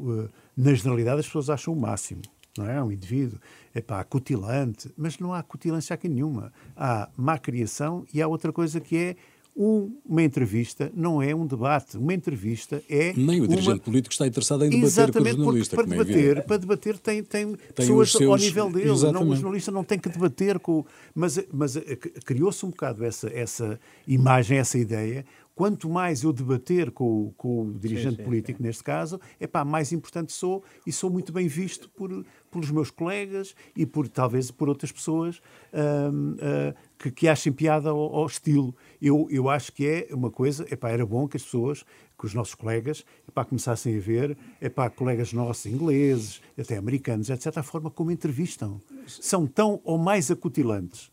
[0.56, 2.22] na generalidade as pessoas acham o máximo
[2.56, 2.82] não é?
[2.82, 3.38] Um indivíduo,
[3.74, 6.52] é pá, cutilante, mas não há cutilância aqui nenhuma.
[6.76, 9.16] Há má criação e há outra coisa que é
[9.56, 11.96] uma entrevista não é um debate.
[11.96, 13.12] Uma entrevista é.
[13.14, 13.78] Nem o dirigente uma...
[13.78, 15.76] político está interessado em debater Exatamente, com o jornalista.
[15.76, 18.30] Para, é debater, é para debater tem, tem, tem pessoas seus...
[18.30, 19.12] ao nível dele.
[19.12, 20.84] Não, o jornalista não tem que debater com.
[21.14, 25.24] Mas, mas eh, criou-se um bocado essa, essa imagem, essa ideia.
[25.60, 28.64] Quanto mais eu debater com, com o dirigente sim, sim, político, sim.
[28.64, 32.90] neste caso, é pá, mais importante sou e sou muito bem visto por, pelos meus
[32.90, 38.74] colegas e por talvez por outras pessoas uh, que, que achem piada ao, ao, estilo.
[39.00, 41.84] Eu, eu acho que é uma coisa, epá, era bom que as pessoas,
[42.18, 47.58] que os nossos colegas, epá, começassem a ver, epá, colegas nossos ingleses, até americanos, etc.,
[47.58, 48.80] a forma como entrevistam.
[49.06, 51.10] São tão ou mais acutilantes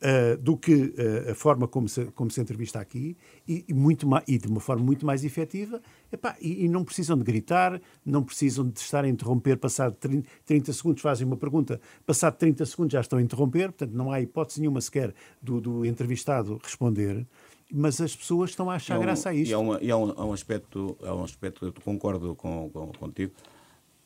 [0.00, 4.06] uh, do que uh, a forma como se, como se entrevista aqui e, e muito
[4.26, 5.80] e de uma forma muito mais efetiva.
[6.12, 9.56] Epá, e, e, não precisam de gritar, não precisam de estar a interromper.
[9.56, 13.92] Passado 30, 30, segundos fazem uma pergunta, passado 30 segundos já estão a interromper, portanto
[13.92, 17.26] não há hipótese nenhuma sequer do, do entrevistado responder
[17.72, 19.48] mas as pessoas estão a achar um, graça a isto.
[19.48, 22.68] E há, uma, e há, um, há um, aspecto, há um aspecto, eu concordo com,
[22.68, 23.32] com, contigo,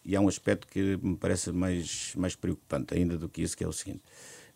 [0.05, 3.65] e há um aspecto que me parece mais, mais preocupante ainda do que isso, que
[3.65, 4.03] é o seguinte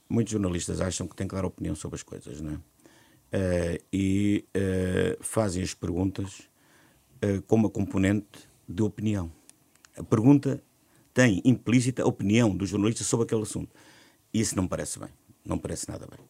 [0.08, 2.56] muitos jornalistas acham que têm que dar opinião sobre as coisas, não é?
[3.30, 6.48] Uh, e uh, fazem as perguntas
[7.22, 9.30] uh, com uma componente de opinião.
[9.96, 10.62] A pergunta
[11.12, 13.74] tem implícita a opinião do jornalista sobre aquele assunto.
[14.32, 15.10] Isso não parece bem.
[15.44, 16.20] Não parece nada bem.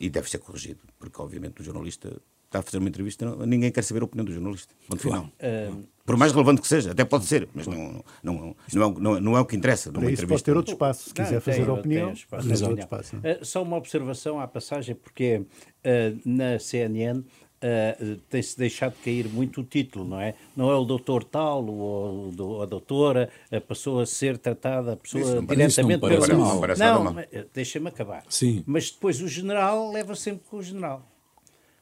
[0.00, 2.20] E deve ser corrigido, porque obviamente o jornalista
[2.54, 4.72] está a fazer uma entrevista, ninguém quer saber a opinião do jornalista.
[4.88, 5.24] Ponto final.
[5.24, 9.20] Uh, Por mais relevante que seja, até pode ser, mas não, não, não, é, não,
[9.20, 9.90] não é o que interessa.
[9.90, 12.06] Para isso pode ter outro espaço, se quiser fazer tem, opinião.
[12.06, 13.16] Tem espaço, tem outro espaço.
[13.16, 17.22] Uh, só uma observação à passagem, porque uh, na CNN
[17.64, 20.34] Uh, tem-se deixado cair muito o título, não é?
[20.54, 23.30] Não é o doutor tal ou a doutora,
[23.66, 26.38] passou a ser tratada a pessoa isso diretamente não pelo...
[26.38, 26.60] Mal.
[26.76, 28.22] Não, não deixa-me acabar.
[28.28, 28.62] Sim.
[28.66, 31.08] Mas depois o general leva sempre com o general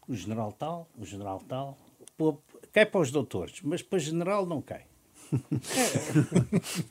[0.09, 1.77] o general tal, o general tal,
[2.17, 2.38] pô,
[2.73, 4.85] cai para os doutores, mas para general não cai.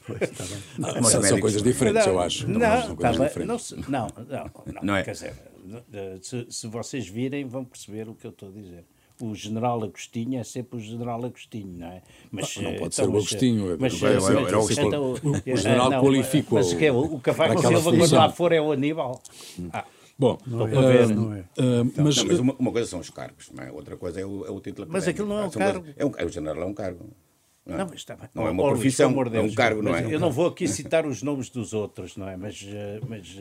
[0.08, 2.48] pois, tá são, são coisas diferentes, não, eu acho.
[2.48, 3.28] Não, não, tá não,
[3.88, 4.08] não,
[4.66, 5.04] não, não, é.
[5.04, 5.36] quer dizer,
[6.22, 8.84] se, se vocês virem, vão perceber o que eu estou a dizer
[9.22, 12.02] o general Agostinho é sempre o general Agostinho, não é?
[12.32, 14.18] Mas, não, não pode ser o Agostinho, mas, é,
[15.54, 19.22] o, general qualifica Mas que é, o Cavaco Silva, quando lá for, é o Aníbal.
[19.72, 19.86] Ah,
[20.22, 21.16] Bom, não é, ver.
[21.16, 21.40] Não é.
[21.40, 23.72] Uh, mas, não, mas uma, uma, coisa são os cargos, não é?
[23.72, 25.86] outra coisa é o, é o título Mas aquilo não é um cargo.
[25.98, 27.10] É um, é o general é um cargo.
[27.66, 27.78] Não, é?
[27.80, 28.30] não, mas está bem.
[28.36, 30.14] não é uma profissão, é um cargo, não é?
[30.14, 32.38] Eu não vou aqui citar os nomes dos outros, não é?
[32.38, 33.36] Mas, eh, mas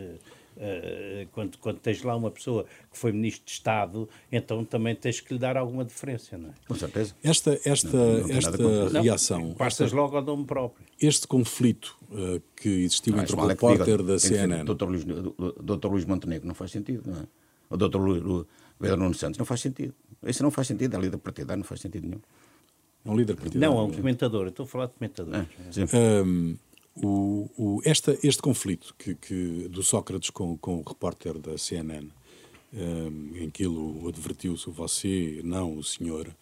[0.57, 5.21] uh, quando, quando tens lá uma pessoa que foi ministro de Estado, então também tens
[5.21, 6.53] que lhe dar alguma diferença, não é?
[6.67, 7.15] Com certeza.
[7.23, 9.55] Esta, esta, não, esta reação.
[9.55, 10.87] Passas logo ao nome próprio.
[11.01, 14.65] Este conflito uh, que existiu entre o repórter da CNN.
[14.65, 14.85] Dr.
[14.85, 15.89] Luís, Dr.
[15.89, 17.25] Luís Montenegro, não faz sentido, não é?
[17.71, 17.99] O Dr.
[17.99, 18.47] Luís
[18.81, 19.95] Pedro Nuno Santos, não faz sentido.
[20.27, 22.21] Isso não faz sentido, a líder partidária não faz sentido nenhum.
[23.05, 23.61] É um líder partidário.
[23.61, 25.35] Não, é um comentador, estou a falar de comentador.
[25.35, 26.57] É, um,
[26.97, 32.09] o, o, esta, este conflito que, que, do Sócrates com, com o repórter da CNN,
[32.73, 36.35] um, em que ele o advertiu-se, você, não o senhor,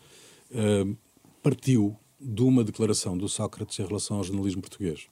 [0.52, 0.96] um,
[1.42, 5.06] partiu de uma declaração do Sócrates em relação ao jornalismo português,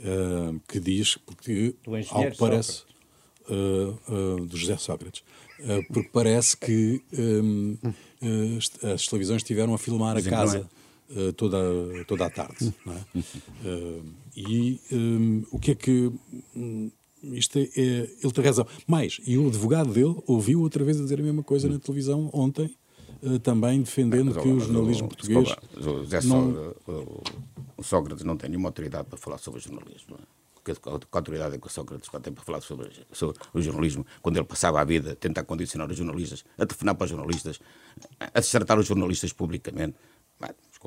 [0.00, 1.74] um, que diz, porque,
[2.10, 2.82] ao que parece,
[3.48, 5.22] uh, uh, do José Sócrates,
[5.60, 7.02] uh, porque parece que
[8.94, 10.68] as televisões estiveram a filmar a casa
[11.10, 11.58] uh, toda,
[12.06, 12.72] toda a tarde.
[12.84, 13.04] Não é?
[14.36, 16.12] E um, o que é que.
[16.56, 16.90] Um,
[17.22, 18.66] isto é, é, ele tem razão.
[18.86, 22.28] Mais, e o advogado dele ouviu outra vez a dizer a mesma coisa na televisão
[22.34, 22.74] ontem,
[23.22, 25.56] uh, também defendendo que o jornalismo português.
[25.76, 26.74] O, Zé não...
[27.78, 30.18] o, Sócrates não tem nenhuma autoridade para falar sobre o jornalismo.
[30.62, 34.38] Que, que autoridade é que o Sócrates tem para falar sobre, sobre, o jornalismo, quando
[34.38, 37.60] ele passava a vida a tentar condicionar os jornalistas, a telefonar para os jornalistas,
[38.18, 39.96] a desertar os jornalistas publicamente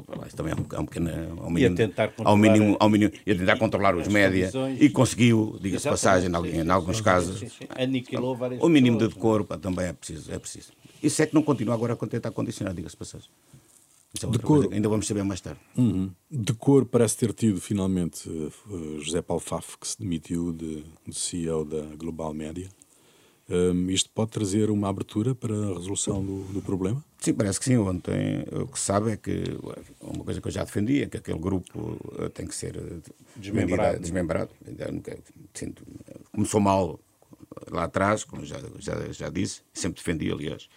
[0.07, 1.09] lá, isso também é um, é um pequeno.
[1.41, 4.07] Ao mínimo, e a tentar controlar, ao mínimo, ao mínimo, e a tentar controlar os
[4.07, 7.43] média e conseguiu, diga-se passagem, em, em alguns casos.
[7.69, 10.71] Aniquilou várias O mínimo de decoro também é preciso, é preciso.
[11.01, 13.29] Isso é que não continua agora a tentar condicionar, diga-se passagem.
[14.23, 15.59] É de cor, ainda vamos saber mais tarde.
[15.77, 16.09] Uhum.
[16.31, 21.13] De cor parece ter tido finalmente uh, José Paulo Faf, que se demitiu de, de
[21.13, 22.67] CEO da Global Média.
[23.49, 27.01] Um, isto pode trazer uma abertura para a resolução do, do, problema?
[27.17, 27.77] Sim, parece que sim.
[27.77, 29.57] Ontem o que se sabe é que
[30.01, 33.11] uma coisa que eu já defendi é que aquele grupo eh, tem que ser eh,
[33.37, 33.99] desmembrado.
[33.99, 34.49] desmembrado.
[36.33, 36.99] Começou mal
[37.71, 40.67] lá atrás, como já, já, já disse, sempre defendi, aliás.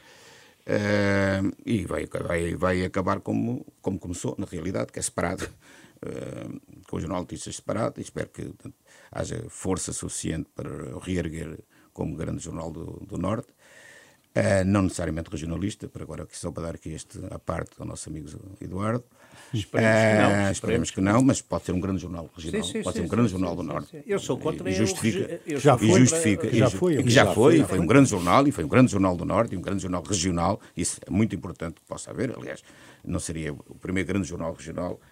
[0.61, 6.61] Uh, e vai, vai, vai acabar como, como começou, na realidade, que é separado, uh,
[6.87, 8.77] com o Jornal de Notícias separado, e espero que portanto,
[9.11, 11.59] haja força suficiente para reerguer
[11.93, 16.75] como grande jornal do, do Norte, uh, não necessariamente regionalista, para agora só para dar
[16.75, 18.29] aqui este à parte ao nosso amigo
[18.61, 19.05] Eduardo.
[19.53, 20.31] Esperemos que não.
[20.31, 23.03] Esperemos, esperemos que não, mas pode ser um grande jornal regional, sim, sim, pode ser
[23.03, 24.03] um grande sim, jornal do Norte.
[24.07, 27.65] Eu sou contra e justifica, eu, já foi, e justifica, já foi, e já foi,
[27.65, 30.03] foi um grande jornal e foi um grande jornal do Norte e um grande jornal
[30.03, 30.61] regional.
[30.77, 32.33] Isso é muito importante que possa haver.
[32.37, 32.63] Aliás,
[33.05, 35.10] não seria o primeiro grande jornal regional eh,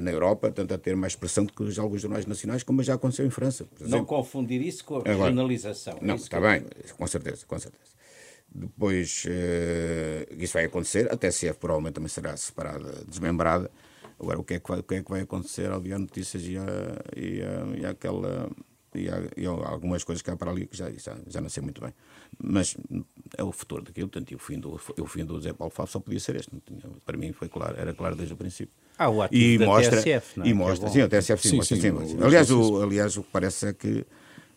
[0.00, 3.26] na Europa, tanto a ter mais expressão do que alguns jornais nacionais, como já aconteceu
[3.26, 3.66] em França.
[3.80, 5.98] não confundir isso com a regionalização.
[6.00, 6.64] Não, está bem,
[6.96, 7.92] com certeza, com certeza.
[8.54, 13.70] Depois, uh, isso vai acontecer, a TSF provavelmente também será separada, desmembrada.
[14.20, 16.42] Agora, o que é que vai, o que é que vai acontecer ao Diário Notícias
[16.44, 16.62] e, a,
[17.16, 18.50] e, a, e aquela
[18.94, 21.62] e há, e algumas coisas que há para ali que já, já, já não sei
[21.62, 21.94] muito bem.
[22.38, 22.76] Mas
[23.36, 26.00] é o futuro daquilo, portanto, o fim do, o fim do Zé Paulo Fábio só
[26.00, 26.50] podia ser este.
[26.66, 28.74] Tinha, para mim foi claro, era claro desde o princípio.
[28.98, 30.48] Ah, o e mostra, TSF, não é?
[30.48, 32.22] E mostra, é sim, o TSF sim, sim, mostra, sim, sim, sim.
[32.22, 34.06] Aliás, o, aliás, o que parece é que,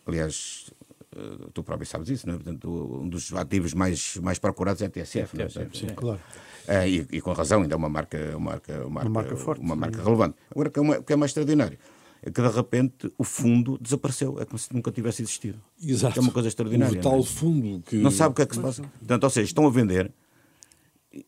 [0.05, 0.71] aliás,
[1.15, 2.37] eh, tu próprio sabes isso, não é?
[2.37, 2.69] Portanto,
[3.01, 5.49] um dos ativos mais, mais procurados é a TSF, não é?
[5.49, 6.19] Sim, claro.
[6.67, 9.35] Uh, e, e, com razão, ainda é uma marca, uma marca, uma marca, uma marca
[9.37, 10.35] forte, uma marca relevante.
[10.51, 11.77] Agora, o que, é que é mais extraordinário
[12.25, 15.59] é que de repente o fundo desapareceu, é como se nunca tivesse existido.
[15.81, 16.17] Exato.
[16.17, 16.99] É uma coisa extraordinária.
[16.99, 17.23] O tal é?
[17.23, 17.97] fundo que.
[17.97, 18.81] Não sabe o que é que se passa.
[18.81, 20.11] Portanto, ou seja, estão a vender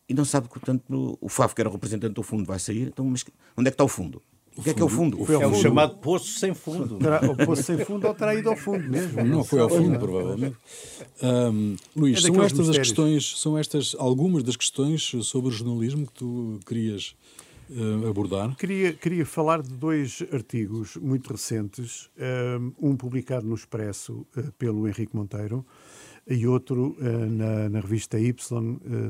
[0.08, 2.88] e não sabe que, portanto, o FAF, que era o representante do fundo, vai sair.
[2.88, 3.24] Então, mas
[3.56, 4.22] onde é que está o fundo?
[4.56, 5.18] O que é que é o fundo?
[5.32, 6.98] é o chamado poço sem fundo.
[7.30, 9.24] O poço sem fundo ou terá ido ao fundo mesmo.
[9.24, 10.56] Não foi ao fundo, provavelmente.
[11.22, 12.68] Um, Luís, é são estas mistérios.
[12.70, 17.14] as questões, são estas algumas das questões sobre o jornalismo que tu querias
[17.70, 18.56] uh, abordar?
[18.56, 22.10] Queria, queria falar de dois artigos muito recentes,
[22.80, 25.64] um publicado no Expresso uh, pelo Henrique Monteiro
[26.28, 28.32] e outro uh, na, na, revista Y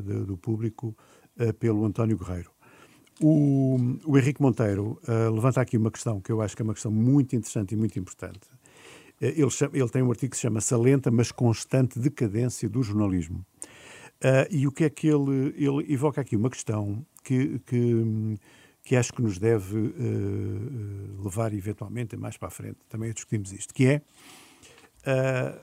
[0.03, 0.97] de, do Público
[1.61, 2.51] pelo António Guerreiro.
[3.21, 5.01] O, o Henrique Monteiro
[5.33, 7.97] levanta aqui uma questão que eu acho que é uma questão muito interessante e muito
[7.99, 8.41] importante.
[9.21, 13.45] Ele, chama, ele, tem um artigo que se chama Salenta, mas constante decadência do jornalismo.
[14.19, 16.35] Uh, e o que é que ele, ele evoca aqui?
[16.35, 18.39] Uma questão que, que,
[18.83, 23.53] que acho que nos deve uh, levar eventualmente mais para a frente também a discutirmos
[23.53, 24.03] isto, que é
[25.07, 25.61] uh,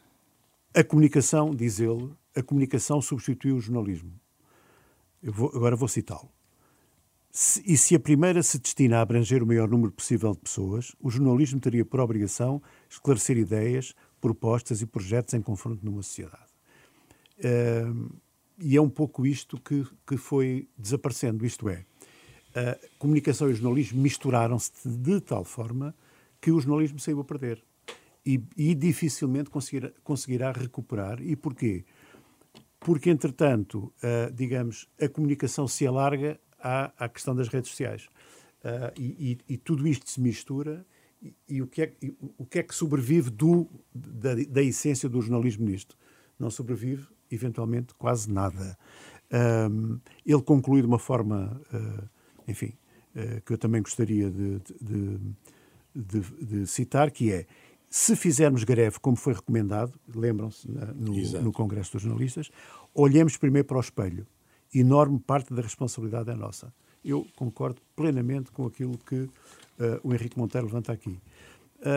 [0.75, 4.11] a comunicação, diz ele, a comunicação substituiu o jornalismo.
[5.23, 6.29] Vou, agora vou citá-lo.
[7.65, 11.09] e se a primeira se destina a abranger o maior número possível de pessoas, o
[11.09, 16.53] jornalismo teria por obrigação esclarecer ideias, propostas e projetos em confronto numa sociedade.
[17.39, 18.13] Uh,
[18.59, 21.85] e é um pouco isto que, que foi desaparecendo, isto é,
[22.55, 25.93] a comunicação e o jornalismo misturaram-se de tal forma
[26.39, 27.61] que o jornalismo saiu a perder.
[28.25, 31.21] E, e dificilmente conseguirá, conseguirá, recuperar.
[31.21, 31.85] E porquê?
[32.79, 38.07] Porque, entretanto, uh, digamos, a comunicação se alarga à, à questão das redes sociais.
[38.63, 40.85] Uh, e, e, e, tudo isto se mistura.
[41.47, 41.93] E, o, que é,
[42.37, 45.97] o que é que sobrevive do, da, da essência do jornalismo nisto?
[46.37, 48.77] Não sobrevive eventualmente quase nada.
[49.31, 52.09] Um, ele conclui de uma forma, uh,
[52.47, 52.73] enfim,
[53.15, 55.19] uh, que eu também gostaria de, de,
[55.95, 57.47] de, de, citar, que é
[57.97, 62.51] se fizermos greve como foi recomendado, lembram-se no, no, Congresso dos Jornalistas,
[62.93, 64.27] olhemos primeiro para o espelho.
[64.73, 66.73] Enorme parte da responsabilidade é nossa.
[67.05, 69.29] Eu concordo plenamente com aquilo que uh,
[70.03, 71.17] o Henrique Monteiro levanta aqui.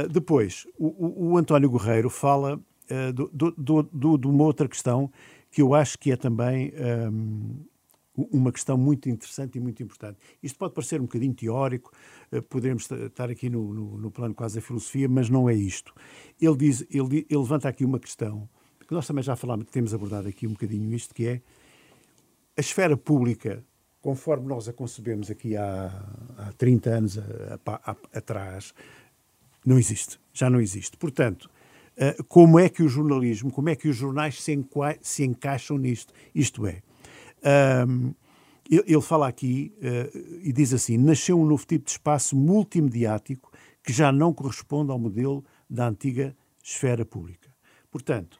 [0.08, 5.10] depois, o, o, o António Guerreiro fala uh, do, do, do, de uma outra questão
[5.50, 6.72] que eu acho que é também
[7.10, 7.56] um,
[8.30, 10.18] uma questão muito interessante e muito importante.
[10.42, 11.92] Isto pode parecer um bocadinho teórico,
[12.32, 15.94] uh, poderemos estar aqui no, no, no, plano quase da filosofia, mas não é isto.
[16.40, 18.48] Ele, diz, ele, ele levanta aqui uma questão,
[18.86, 21.42] que nós também já falámos, temos abordado aqui um bocadinho isto, que é
[22.56, 23.62] a esfera pública,
[24.00, 25.92] conforme nós a concebemos aqui há,
[26.38, 28.72] há 30 anos a, a, a, atrás,
[29.64, 30.96] não existe, já não existe.
[30.96, 31.50] Portanto,
[32.00, 34.56] eh, como é que o jornalismo, como é que os jornais se,
[35.02, 36.14] se encaixam nisto.
[36.32, 36.80] Isto é,
[37.86, 38.14] um,
[38.70, 43.50] ele fala aqui uh, e diz assim: nasceu um novo tipo de espaço multimediático
[43.82, 47.48] que já não corresponde ao modelo da antiga esfera pública.
[47.90, 48.38] Portanto,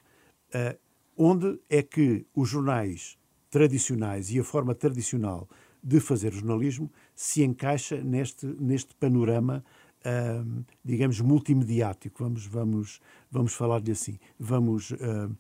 [0.55, 0.79] uh,
[1.17, 3.19] onde é que os jornais
[3.51, 5.49] tradicionais e a forma tradicional
[5.83, 9.65] de fazer jornalismo se encaixa neste, neste panorama,
[10.01, 12.23] uh, digamos, multimediático.
[12.23, 14.19] Vamos, vamos, vamos falar-lhe assim.
[14.39, 15.35] Vamos, uh,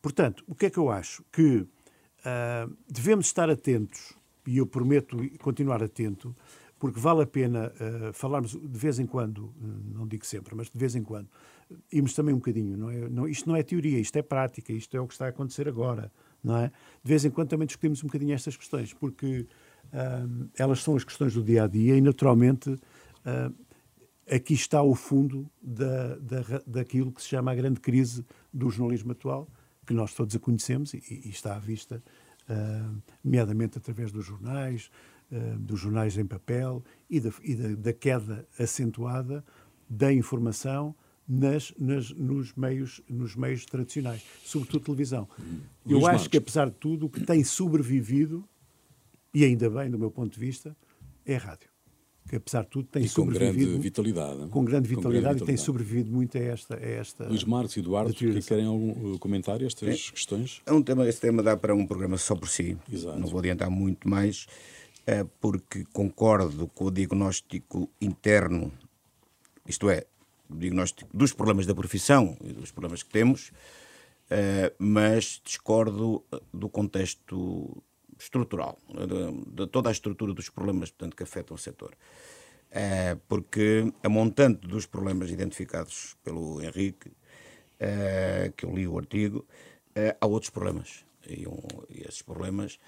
[0.00, 1.24] portanto, o que é que eu acho?
[1.32, 1.66] Que
[2.88, 4.14] devemos estar atentos,
[4.46, 6.34] e eu prometo continuar atento,
[6.78, 7.72] porque vale a pena
[8.12, 9.52] falarmos de vez em quando,
[9.94, 11.28] não digo sempre, mas de vez em quando,
[11.92, 12.76] irmos também um bocadinho.
[12.76, 15.26] Não é, não, isto não é teoria, isto é prática, isto é o que está
[15.26, 16.10] a acontecer agora.
[16.42, 16.68] Não é?
[16.68, 19.46] De vez em quando também discutimos um bocadinho estas questões, porque
[19.86, 23.54] uh, elas são as questões do dia a dia e, naturalmente, uh,
[24.30, 29.12] aqui está o fundo da, da, daquilo que se chama a grande crise do jornalismo
[29.12, 29.48] atual,
[29.88, 32.02] que nós todos a conhecemos e, e está à vista,
[32.46, 34.90] uh, nomeadamente através dos jornais,
[35.32, 39.42] uh, dos jornais em papel e, da, e da, da, queda acentuada
[39.88, 40.94] da informação
[41.26, 45.26] nas, nas, nos, meios, nos meios tradicionais, sobretudo televisão.
[45.86, 46.28] Eu acho Marcos.
[46.28, 48.46] que, apesar de tudo, o que tem sobrevivido,
[49.32, 50.76] e ainda bem, do meu ponto de vista,
[51.24, 51.70] é a rádio.
[52.28, 53.54] Que, apesar de tudo, tem e sobrevivido.
[53.54, 54.48] Com grande vitalidade.
[54.50, 56.76] Com grande vitalidade, e tem sobrevivido muito a esta.
[56.76, 60.60] A esta Luís Marcos e Eduardo, que querem algum uh, comentário a estas é, questões?
[60.66, 62.76] É um tema, esse tema dá para um programa só por si.
[62.92, 63.18] Exato.
[63.18, 64.46] Não vou adiantar muito mais,
[65.06, 68.70] é, porque concordo com o diagnóstico interno,
[69.66, 70.04] isto é,
[70.50, 73.48] diagnóstico dos problemas da profissão e dos problemas que temos,
[74.30, 77.82] uh, mas discordo eh, do contexto
[78.18, 81.94] estrutural, de, de, toda a estrutura dos problemas portanto, que afetam o setor.
[82.68, 89.46] Uh, porque a montante dos problemas identificados pelo Henrique, uh, que eu li o artigo,
[90.20, 91.04] há outros problemas.
[91.26, 92.78] E, um, e esses problemas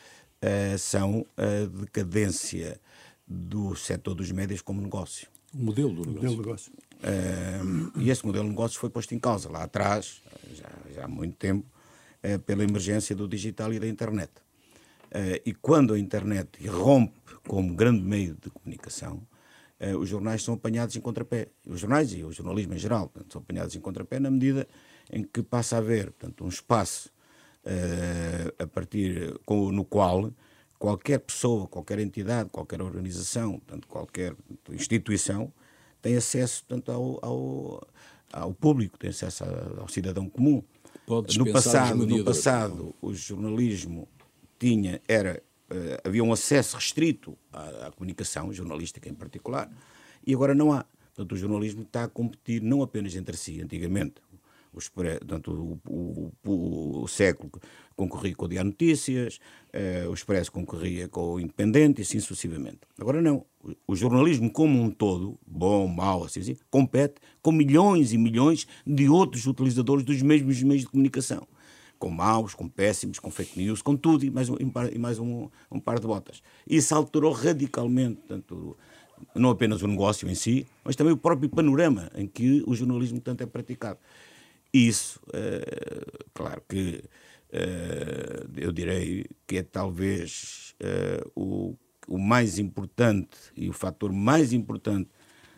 [0.79, 2.81] são a decadência
[3.27, 5.29] do setor dos médias como negócio.
[5.53, 6.23] O modelo do negócio.
[6.23, 6.73] Modelo negócio.
[7.97, 10.23] E esse modelo de negócios foi posto em causa lá atrás,
[10.55, 11.67] já, já há muito tempo,
[12.47, 14.31] pela emergência do digital e da internet.
[15.11, 19.23] Uh, e quando a internet rompe como grande meio de comunicação,
[19.99, 21.49] os jornais são apanhados em contrapé.
[21.67, 24.69] Os jornais e o jornalismo em geral portanto, são apanhados em contrapé na medida
[25.11, 27.11] em que passa a haver portanto, um espaço
[28.59, 30.31] a partir com, no qual
[30.81, 34.35] qualquer pessoa, qualquer entidade, qualquer organização, portanto, qualquer
[34.71, 35.53] instituição
[36.01, 37.89] tem acesso tanto ao, ao,
[38.33, 39.45] ao público, tem acesso
[39.79, 40.65] ao cidadão comum.
[41.37, 44.09] no passado, no passado, o jornalismo
[44.61, 49.69] tinha era uh, havia um acesso restrito à, à, comunicação jornalística em particular
[50.25, 50.85] e agora não há.
[51.15, 53.61] Portanto, o jornalismo está a competir não apenas entre si.
[53.61, 54.23] Antigamente,
[54.73, 57.51] o, portanto, o, o, o, século
[57.97, 59.41] concorria com o Diário Notícias,
[59.75, 62.81] uh, o Expresso concorria com o Independente e assim sucessivamente.
[62.99, 63.45] Agora não.
[63.87, 69.09] O jornalismo como um todo, bom, mau, assim, assim, compete com milhões e milhões de
[69.09, 71.47] outros utilizadores dos mesmos meios de comunicação.
[72.01, 74.57] Com maus, com péssimos, com fake news, com tudo e mais um,
[74.93, 76.43] e mais um, um par de botas.
[76.67, 78.77] Isso alterou radicalmente, tanto,
[79.35, 83.21] não apenas o negócio em si, mas também o próprio panorama em que o jornalismo
[83.21, 84.01] tanto é praticado.
[84.73, 85.63] Isso, é,
[86.33, 87.05] claro que
[87.53, 91.77] é, eu direi que é talvez é, o,
[92.09, 95.11] o mais importante e o fator mais importante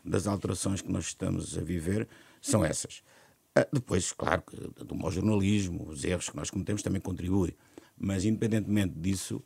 [0.05, 2.09] das alterações que nós estamos a viver
[2.41, 3.03] são essas.
[3.73, 4.43] Depois, claro,
[4.77, 7.55] do mau jornalismo, os erros que nós cometemos também contribuem,
[7.99, 9.43] mas independentemente disso,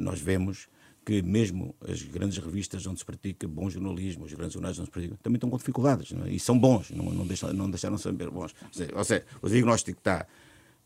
[0.00, 0.68] nós vemos
[1.08, 4.92] que mesmo as grandes revistas onde se pratica bom jornalismo, os grandes jornais onde se
[4.92, 6.30] pratica, também estão com dificuldades, é?
[6.30, 8.54] e são bons, não, não, deixam, não deixaram de ser bons.
[8.94, 10.26] Ou seja, o diagnóstico está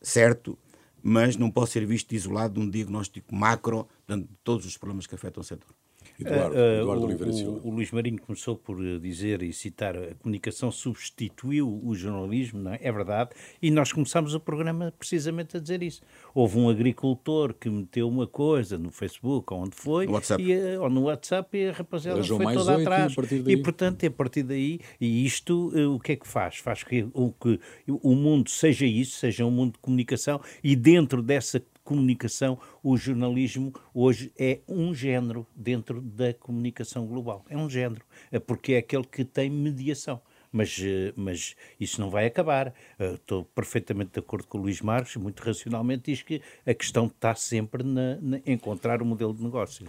[0.00, 0.56] certo,
[1.02, 5.14] mas não pode ser visto isolado de um diagnóstico macro de todos os problemas que
[5.16, 5.74] afetam o setor.
[6.20, 7.60] Eduardo, uh, Eduardo o, Oliveira Silva.
[7.64, 12.60] O, o, Luís Marinho começou por eh, dizer e citar a comunicação substituiu o jornalismo,
[12.60, 12.78] não é?
[12.82, 13.30] É verdade.
[13.60, 16.02] E nós começámos o programa precisamente a dizer isso.
[16.34, 20.42] Houve um agricultor que meteu uma coisa no Facebook, ou onde foi, no WhatsApp.
[20.42, 23.14] E, ou no WhatsApp, e a rapaziada foi toda atrás.
[23.46, 26.56] E, portanto, a partir daí, e isto o que é que faz?
[26.56, 31.22] Faz que o, que o mundo seja isso, seja um mundo de comunicação, e dentro
[31.22, 37.44] dessa comunicação, o jornalismo hoje é um género dentro da comunicação global.
[37.48, 40.20] É um género, é porque é aquele que tem mediação.
[40.54, 42.74] Mas, eh, mas isso não vai acabar.
[42.98, 47.06] Eh, estou perfeitamente de acordo com o Luís Marques, muito racionalmente diz que a questão
[47.06, 49.86] está sempre na, na encontrar o um modelo de negócio.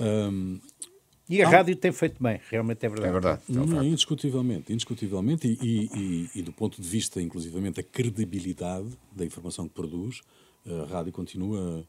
[0.00, 0.58] Um,
[1.28, 3.08] e a rádio tem feito bem, realmente é verdade.
[3.08, 3.42] É verdade.
[3.48, 8.88] É não, indiscutivelmente, indiscutivelmente, e, e, e, e, do ponto de vista, inclusivamente, a credibilidade
[9.10, 10.20] da informação que produz,
[10.90, 11.84] rádio continua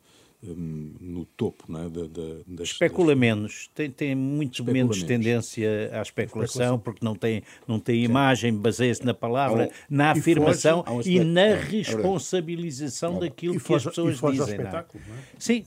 [0.46, 1.90] um, no topo não é?
[1.90, 3.20] da, da, das, Especula das...
[3.20, 7.80] menos, tem, tem muito Especula menos, menos, tendência à especulação, especulação, porque não tem, não
[7.80, 13.74] tem imagem, baseia-se na palavra, na afirmação e, e na é, responsabilização é daquilo que
[13.74, 14.58] as pessoas dizem.
[14.58, 14.66] Não.
[14.66, 14.86] É?
[15.40, 15.66] Sim,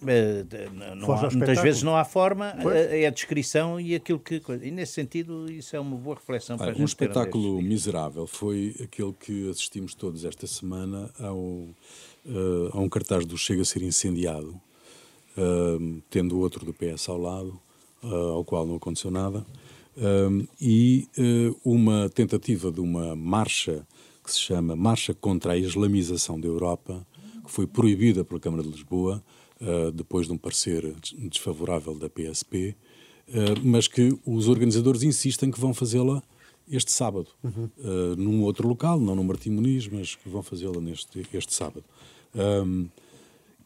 [0.97, 4.43] não há, muitas vezes não há forma, eh, é a descrição e aquilo que.
[4.63, 6.83] E nesse sentido, isso é uma boa reflexão para ah, a gente.
[6.83, 11.75] Um espetáculo miserável foi aquele que assistimos todos esta semana ao, uh,
[12.73, 14.61] a um cartaz do Chega a ser incendiado
[15.37, 17.61] uh, tendo outro do PS ao lado,
[18.03, 19.47] uh, ao qual não aconteceu nada,
[19.97, 21.09] uh, e
[21.65, 23.87] uma tentativa de uma marcha
[24.25, 27.07] que se chama Marcha contra a Islamização da Europa,
[27.45, 29.23] que foi proibida pela Câmara de Lisboa,
[29.95, 30.95] depois de um parecer
[31.31, 32.75] desfavorável da PSP,
[33.63, 36.21] mas que os organizadores insistem que vão fazê-la
[36.71, 37.71] este sábado, uhum.
[37.79, 41.85] uh, num outro local, não no Martim Muniz, mas que vão fazê-la neste este sábado.
[42.35, 42.89] Um,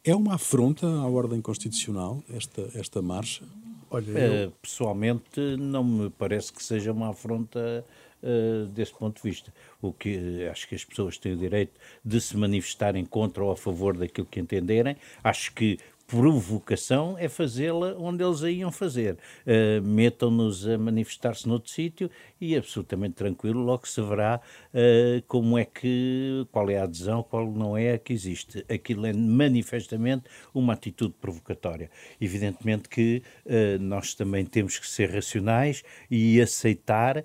[0.03, 3.43] é uma afronta à ordem constitucional esta, esta marcha?
[3.89, 4.51] Olha, eh, eu...
[4.61, 7.85] Pessoalmente, não me parece que seja uma afronta
[8.23, 9.53] uh, desse ponto de vista.
[9.81, 11.73] O que acho que as pessoas têm o direito
[12.03, 14.95] de se manifestarem contra ou a favor daquilo que entenderem.
[15.23, 15.77] Acho que
[16.07, 19.17] provocação é fazê-la onde eles a iam fazer.
[19.45, 22.09] Uh, Metam-nos a manifestar-se noutro sítio
[22.41, 24.41] e absolutamente tranquilo, logo se verá
[24.73, 28.65] uh, como é que, qual é a adesão, qual não é a que existe.
[28.67, 31.91] Aquilo é manifestamente uma atitude provocatória.
[32.19, 37.23] Evidentemente que uh, nós também temos que ser racionais e aceitar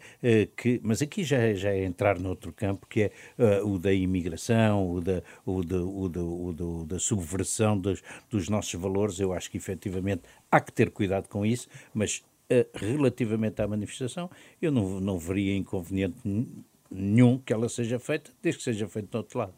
[0.56, 3.10] que, mas aqui já, já é entrar noutro campo, que é
[3.62, 8.48] o da imigração, o da, o da, o da, o da, da subversão dos, dos
[8.48, 12.35] nossos valores, eu acho que efetivamente há que ter cuidado com isso, mas uh,
[12.74, 14.30] relativamente à manifestação,
[14.60, 16.16] eu não, não veria inconveniente
[16.90, 19.54] nenhum que ela seja feita, desde que seja feita do outro lado.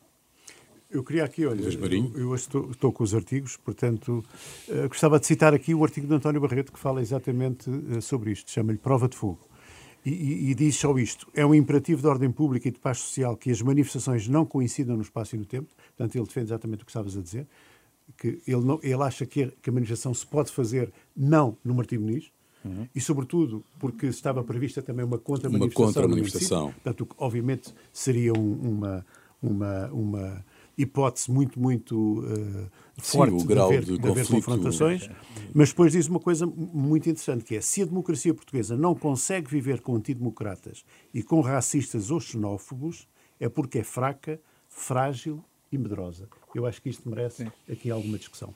[0.90, 4.24] Eu queria aqui, olha, eu, eu estou, estou, com os artigos, portanto,
[4.68, 8.32] uh, gostava de citar aqui o artigo de António Barreto que fala exatamente uh, sobre
[8.32, 9.46] isto, chama-lhe Prova de Fogo.
[10.02, 12.98] E, e, e, diz só isto: é um imperativo de ordem pública e de paz
[12.98, 15.68] social que as manifestações não coincidam no espaço e no tempo.
[15.94, 17.46] Portanto, ele defende exatamente o que estavas a dizer
[18.16, 21.74] que ele, não, ele acha que a, que a manifestação se pode fazer não no
[21.74, 22.32] Martim Muniz,
[22.64, 22.88] Uhum.
[22.94, 25.84] E, sobretudo, porque estava prevista também uma contra-manifestação.
[25.84, 26.72] Uma contra-manifestação.
[26.72, 29.06] Portanto, obviamente, seria um, uma,
[29.42, 30.44] uma, uma
[30.76, 35.08] hipótese muito, muito uh, forte Sim, de, haver, de, de haver confrontações.
[35.54, 39.50] Mas depois diz uma coisa muito interessante, que é se a democracia portuguesa não consegue
[39.50, 43.08] viver com antidemocratas e com racistas ou xenófobos,
[43.40, 46.28] é porque é fraca, frágil e medrosa.
[46.54, 47.72] Eu acho que isto merece Sim.
[47.72, 48.54] aqui alguma discussão.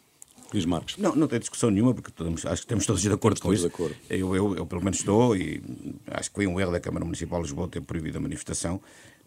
[0.55, 0.97] Luís Marcos.
[0.97, 3.67] Não, não tem discussão nenhuma, porque acho que estamos todos de acordo com isso.
[3.67, 3.95] Acordo.
[4.09, 5.63] Eu, eu, eu, pelo menos, estou, e
[6.09, 8.81] acho que foi um erro da Câmara Municipal de Lisboa ter proibido a manifestação.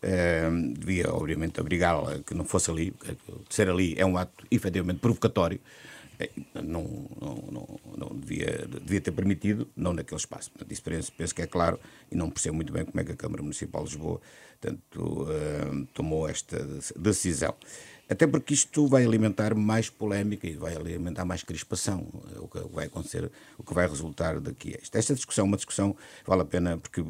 [0.04, 2.94] Uh, devia, obviamente, obrigá-la que não fosse ali.
[3.50, 5.60] Ser ali é um ato efetivamente provocatório.
[6.20, 6.30] Eh,
[6.64, 6.84] não,
[7.20, 10.52] não, não, não devia, devia ter permitido, não naquele espaço.
[10.70, 11.80] Isso penso, penso que é claro
[12.12, 14.22] e não percebo muito bem como é que a Câmara Municipal de Lisboa
[14.60, 16.58] tanto, uh, tomou esta
[16.96, 17.56] decisão.
[18.08, 22.86] Até porque isto vai alimentar mais polémica e vai alimentar mais crispação, o que vai
[22.86, 24.96] acontecer, o que vai resultar daqui a isto.
[24.96, 25.96] Esta discussão, uma discussão,
[26.26, 27.04] vale a pena, porque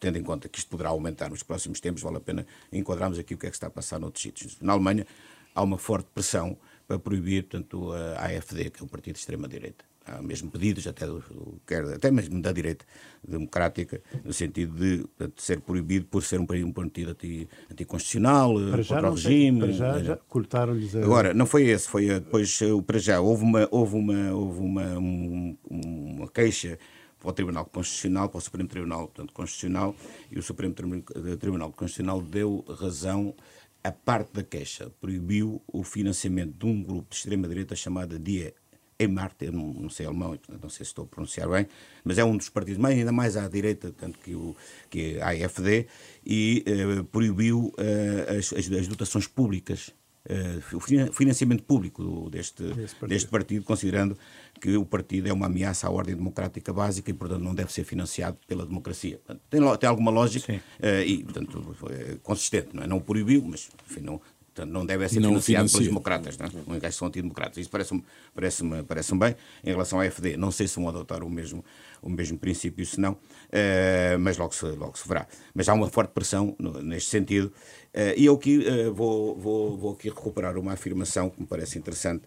[0.00, 3.34] tendo em conta que isto poderá aumentar nos próximos tempos, vale a pena enquadrarmos aqui
[3.34, 4.56] o que é que está a passar noutros sítios.
[4.60, 5.06] Na Alemanha
[5.54, 9.87] há uma forte pressão para proibir, portanto, a AFD, que é o partido de extrema-direita
[10.08, 11.22] há mesmo pedidos, até, do,
[11.66, 12.84] quer, até mesmo da direita
[13.26, 18.84] democrática, no sentido de, de ser proibido por ser um, um partido anti, anticonstitucional, para
[18.84, 19.60] contra o regime.
[19.60, 21.02] Para já, já cortaram-lhes a...
[21.02, 25.56] Agora, não foi esse, foi depois, para já, houve uma, houve uma, houve uma, um,
[25.70, 26.78] uma queixa
[27.20, 29.94] para o Tribunal Constitucional, para o Supremo Tribunal portanto, Constitucional,
[30.30, 33.34] e o Supremo Tribunal Constitucional deu razão
[33.82, 38.52] a parte da queixa, proibiu o financiamento de um grupo de extrema-direita chamado DIE,
[38.98, 41.68] em Marte, eu não, não sei alemão, não sei se estou a pronunciar bem,
[42.02, 44.56] mas é um dos partidos mais, ainda mais à direita, tanto que, o,
[44.90, 45.86] que a AFD,
[46.26, 49.94] e eh, proibiu eh, as, as, dotações públicas,
[50.24, 50.80] eh, o
[51.12, 53.06] financiamento público do, deste, partido.
[53.06, 54.18] deste partido, considerando
[54.60, 57.84] que o partido é uma ameaça à ordem democrática básica e, portanto, não deve ser
[57.84, 59.20] financiado pela democracia.
[59.48, 60.60] Tem, tem alguma lógica
[61.06, 62.86] e, portanto, é consistente, não é?
[62.88, 64.20] Não o proibiu, mas, enfim, não,
[64.58, 65.78] Portanto, não deve ser não financiado financia.
[65.78, 66.88] pelos democratas, não é?
[66.88, 67.58] Os são antidemocratas.
[67.58, 68.04] Isso parece-me
[68.34, 69.36] parece -me, parece -me bem.
[69.62, 71.64] Em relação à FD, não sei se vão adotar o mesmo,
[72.02, 75.28] o mesmo princípio, se não, uh, mas logo se, logo se verá.
[75.54, 77.52] Mas há uma forte pressão no, neste sentido.
[77.94, 81.78] Uh, e eu aqui uh, vou, vou, vou aqui recuperar uma afirmação que me parece
[81.78, 82.24] interessante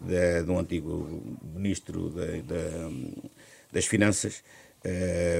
[0.00, 3.30] de, de um antigo ministro de, de,
[3.72, 4.42] das Finanças,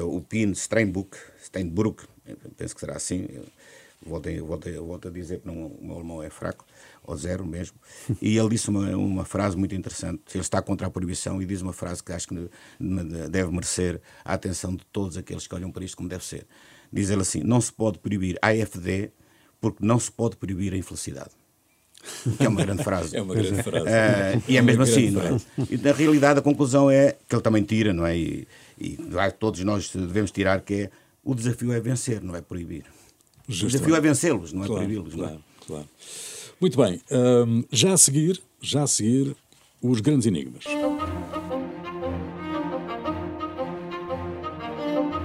[0.05, 2.05] o Pin Steinbuck, Steinbrück,
[2.57, 3.27] penso que será assim,
[4.05, 6.65] volto, volto, volto a dizer que não, o meu alemão é fraco,
[7.05, 7.77] ou zero mesmo,
[8.21, 10.23] e ele disse uma, uma frase muito interessante.
[10.35, 12.51] Ele está contra a proibição e diz uma frase que acho que
[13.31, 16.47] deve merecer a atenção de todos aqueles que olham para isto como deve ser.
[16.93, 19.11] Diz ele assim: não se pode proibir a AFD
[19.61, 21.31] porque não se pode proibir a infelicidade.
[22.37, 23.15] Que é uma grande frase.
[23.17, 23.87] é uma grande frase.
[23.87, 25.37] Uh, e é, é mesmo assim, não é?
[25.71, 28.17] E na realidade a conclusão é que ele também tira, não é?
[28.17, 28.49] E,
[28.79, 28.99] e
[29.39, 30.91] todos nós devemos tirar que é
[31.25, 32.85] o desafio é vencer, não é proibir.
[33.53, 33.75] Justamente.
[33.75, 35.15] O desafio é vencê-los, não é claro, proibi-los.
[35.15, 35.67] Claro, não é?
[35.67, 35.89] claro.
[36.61, 39.37] Muito bem, um, já a seguir, já a seguir,
[39.83, 40.65] os grandes enigmas.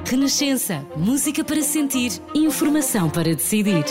[0.06, 3.84] Renascença, música para sentir, informação para decidir.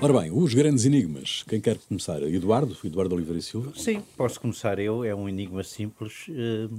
[0.00, 1.44] Ora bem, os grandes enigmas.
[1.48, 2.22] Quem quer começar?
[2.22, 2.76] Eduardo?
[2.84, 3.72] Eduardo Oliveira Silva?
[3.76, 5.04] Sim, posso começar eu.
[5.04, 6.72] É um enigma simples, uh,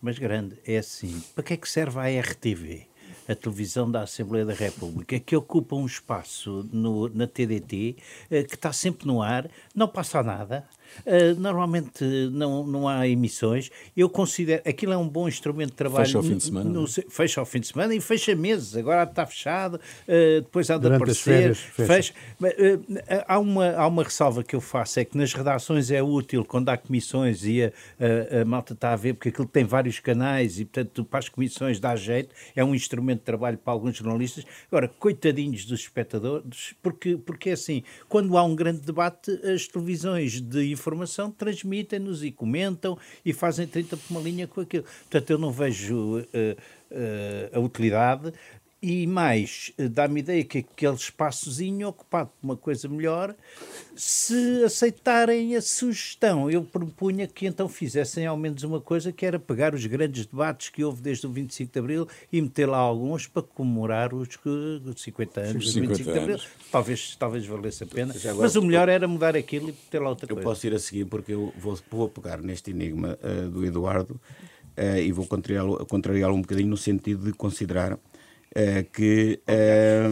[0.00, 0.56] mas grande.
[0.64, 2.86] É assim: para que é que serve a RTV?
[3.30, 7.96] A televisão da Assembleia da República, que ocupa um espaço no, na TDT,
[8.30, 10.66] eh, que está sempre no ar, não passa nada,
[11.00, 13.70] Uh, normalmente não, não há emissões.
[13.96, 14.62] Eu considero.
[14.66, 16.06] Aquilo é um bom instrumento de trabalho.
[16.06, 16.70] Fecha ao fim de semana.
[16.70, 18.76] No, no, fecha ao fim de semana e fecha meses.
[18.76, 21.22] Agora está fechado, uh, depois há de Durante aparecer.
[21.22, 21.86] Férias, fecha.
[21.86, 22.14] fecha.
[22.40, 26.44] Uh, há, uma, há uma ressalva que eu faço: é que nas redações é útil
[26.44, 27.72] quando há comissões e a,
[28.38, 31.28] a, a malta está a ver, porque aquilo tem vários canais e, portanto, para as
[31.28, 32.34] comissões dá jeito.
[32.54, 34.44] É um instrumento de trabalho para alguns jornalistas.
[34.68, 40.40] Agora, coitadinhos dos espectadores, porque, porque é assim: quando há um grande debate, as televisões
[40.40, 44.84] de informação, transmitem-nos e comentam e fazem 30 por uma linha com aquilo.
[44.84, 48.32] Portanto, eu não vejo uh, uh, a utilidade
[48.82, 53.34] e mais, eh, dá-me ideia que aquele espaçozinho ocupado por uma coisa melhor,
[53.94, 59.38] se aceitarem a sugestão, eu propunha que então fizessem ao menos uma coisa que era
[59.38, 63.26] pegar os grandes debates que houve desde o 25 de Abril e meter lá alguns
[63.26, 64.28] para comemorar os
[64.96, 66.14] 50 anos do 25 anos.
[66.14, 66.38] de Abril.
[66.72, 70.08] Talvez, talvez valesse a pena, agora, mas o melhor era mudar aquilo e meter lá
[70.08, 70.40] outra eu coisa.
[70.40, 74.18] Eu posso ir a seguir porque eu vou, vou pegar neste enigma uh, do Eduardo
[74.78, 77.98] uh, e vou contrariá-lo contrariá um bocadinho no sentido de considerar
[78.92, 80.10] que, é,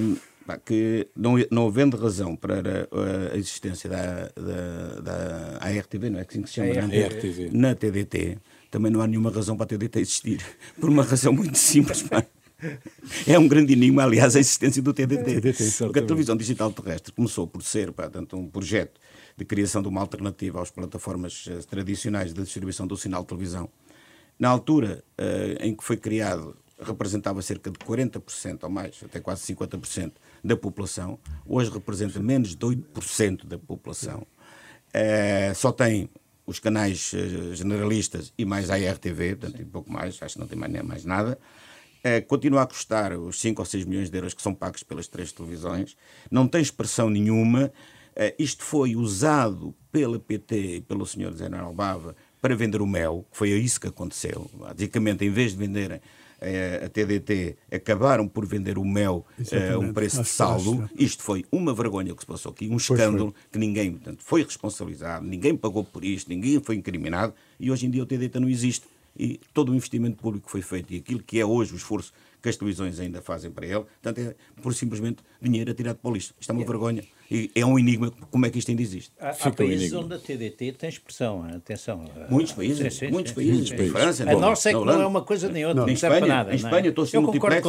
[0.65, 2.89] que não, não havendo razão para
[3.33, 6.73] a existência da, da, da ARTV, não é assim que se chama?
[6.73, 7.51] ARTV.
[7.53, 8.39] Na TDT,
[8.71, 10.45] também não há nenhuma razão para a TDT existir,
[10.81, 12.05] por uma razão muito simples.
[13.27, 15.41] É um grande enigma, aliás, a existência do TDT.
[15.79, 19.01] Porque a televisão digital terrestre começou por ser portanto, um projeto
[19.37, 23.69] de criação de uma alternativa às plataformas eh, tradicionais de distribuição do sinal de televisão.
[24.37, 29.55] Na altura uh, em que foi criado representava cerca de 40% ou mais, até quase
[29.55, 30.13] 50%
[30.43, 34.27] da população, hoje representa menos de 8% da população.
[34.93, 36.09] É, só tem
[36.49, 40.47] os canais eh, generalistas e mais a RTV, portanto, um pouco mais, acho que não
[40.47, 41.39] tem mais, mais nada.
[42.03, 45.07] É, continua a custar os 5 ou 6 milhões de euros que são pagos pelas
[45.07, 45.95] três televisões,
[46.31, 47.71] não tem expressão nenhuma.
[48.17, 51.33] É, isto foi usado pela PT e pelo Sr.
[51.35, 54.51] Zé Albava para vender o mel, foi isso que aconteceu.
[54.55, 56.01] Basicamente, em vez de venderem
[56.85, 60.89] a TDT acabaram por vender o mel eh, a um preço de saldo.
[60.97, 65.27] Isto foi uma vergonha que se passou aqui, um escândalo que ninguém portanto, foi responsabilizado,
[65.27, 68.87] ninguém pagou por isto, ninguém foi incriminado e hoje em dia o TDT não existe.
[69.19, 72.13] E todo o investimento público que foi feito e aquilo que é hoje o esforço
[72.41, 76.15] que as televisões ainda fazem para ele, portanto, é por simplesmente dinheiro atirado para o
[76.15, 76.35] lixo.
[76.39, 76.67] Isto é uma é.
[76.67, 77.03] vergonha.
[77.31, 79.13] E é um enigma como é que isto ainda existe.
[79.21, 82.05] Há, há países um onde a TDT tem expressão, atenção.
[82.31, 83.69] Muitos países, sim, sim, muitos sim, países.
[83.69, 86.27] Sim, França, a nossa é que não é uma coisa nem outra, não, em Espanha,
[86.27, 86.53] nada.
[86.53, 86.89] Em Espanha, é?
[86.89, 87.67] estou a ser multiplex,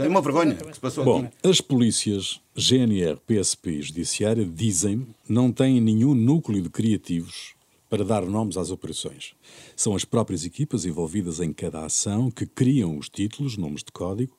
[0.00, 1.48] é uma vergonha que se passou Bom, aqui.
[1.48, 7.54] as polícias GNR, PSP e Judiciária dizem não têm nenhum núcleo de criativos
[7.88, 9.32] para dar nomes às operações.
[9.74, 14.36] São as próprias equipas envolvidas em cada ação que criam os títulos, nomes de código,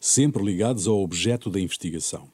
[0.00, 2.28] sempre ligados ao objeto da investigação.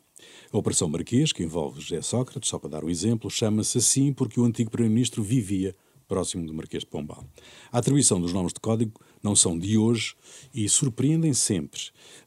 [0.51, 4.41] A Operação Marquês, que envolve José Sócrates, só para dar um exemplo, chama-se assim porque
[4.41, 5.75] o antigo Primeiro-Ministro vivia
[6.09, 7.23] próximo do Marquês de Pombal.
[7.71, 10.15] A atribuição dos nomes de código não são de hoje
[10.55, 11.81] e surpreendem sempre,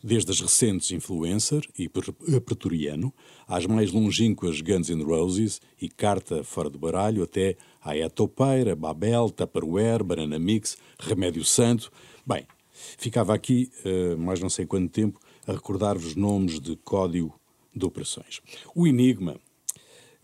[0.03, 3.11] desde as recentes Influencer e Pretoriano,
[3.47, 9.31] às mais longínquas Guns N' Roses e Carta Fora do Baralho, até a Etopeira, Babel,
[9.31, 11.91] Tupperware, Banana Mix, Remédio Santo.
[12.23, 12.45] Bem,
[12.99, 17.40] ficava aqui uh, mais não sei quanto tempo a recordar-vos nomes de código
[17.75, 18.41] de operações.
[18.75, 19.39] O enigma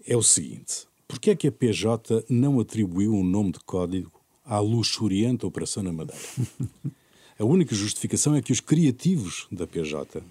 [0.05, 4.11] é o seguinte: por que é que a PJ não atribuiu um nome de código
[4.43, 6.21] à luxuriante operação na Madeira?
[7.39, 10.23] A única justificação é que os criativos da PJ,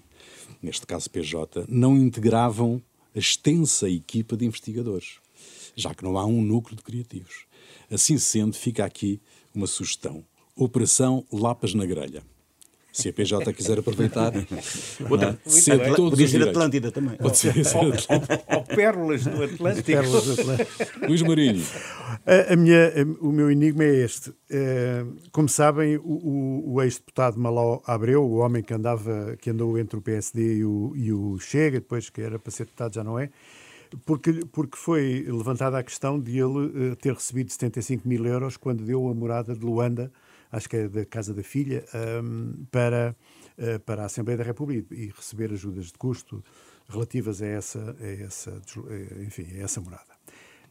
[0.61, 2.81] neste caso PJ, não integravam
[3.15, 5.19] a extensa equipa de investigadores,
[5.73, 7.45] já que não há um núcleo de criativos.
[7.89, 9.21] Assim sendo, fica aqui
[9.55, 10.23] uma sugestão:
[10.55, 12.21] Operação Lapas na Grelha
[12.97, 14.33] Se a PJ quiser aproveitar.
[15.07, 15.93] Outra, é?
[15.93, 17.15] todos podia ser Atlântida também.
[17.15, 17.53] Pode ser.
[17.75, 19.85] Ou, pérolas do Atlântico.
[19.85, 20.71] Pérolas do Atlântico.
[21.07, 21.63] Luís Marinho.
[22.25, 24.33] A, a minha, a, o meu enigma é este.
[24.49, 29.77] É, como sabem, o, o, o ex-deputado Maló Abreu, o homem que, andava, que andou
[29.77, 33.03] entre o PSD e o, e o Chega, depois que era para ser deputado, já
[33.03, 33.29] não é,
[34.07, 38.83] porque, porque foi levantada a questão de ele uh, ter recebido 75 mil euros quando
[38.83, 40.11] deu a morada de Luanda,
[40.51, 41.85] acho que é da casa da filha,
[42.23, 43.15] um, para,
[43.57, 46.43] uh, para a Assembleia da República e receber ajudas de custo
[46.89, 50.15] relativas a essa, a essa, eh, enfim, a essa morada.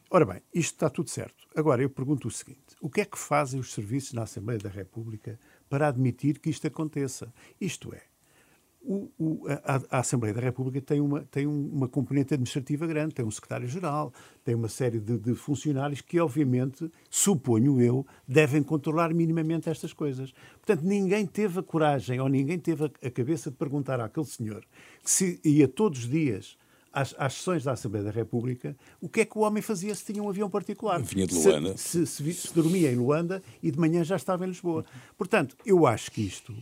[0.08, 1.46] Ora bem, isto está tudo certo.
[1.54, 4.70] Agora, eu pergunto o seguinte: o que é que fazem os serviços na Assembleia da
[4.70, 7.32] República para admitir que isto aconteça?
[7.60, 8.02] Isto é,
[8.86, 13.24] o, o, a, a, Assembleia da República tem uma, tem uma componente administrativa grande, tem
[13.24, 14.12] um secretário-geral,
[14.44, 20.32] tem uma série de, de, funcionários que, obviamente, suponho eu, devem controlar minimamente estas coisas.
[20.64, 24.64] Portanto, ninguém teve a coragem ou ninguém teve a, a cabeça de perguntar àquele senhor
[25.02, 26.56] que se ia todos os dias
[26.92, 30.04] às, às, sessões da Assembleia da República, o que é que o homem fazia se
[30.04, 31.02] tinha um avião particular?
[31.02, 31.76] Vinha de Luanda.
[31.76, 34.84] Se, se, se, se dormia em Luanda e de manhã já estava em Lisboa.
[35.18, 36.54] Portanto, eu acho que isto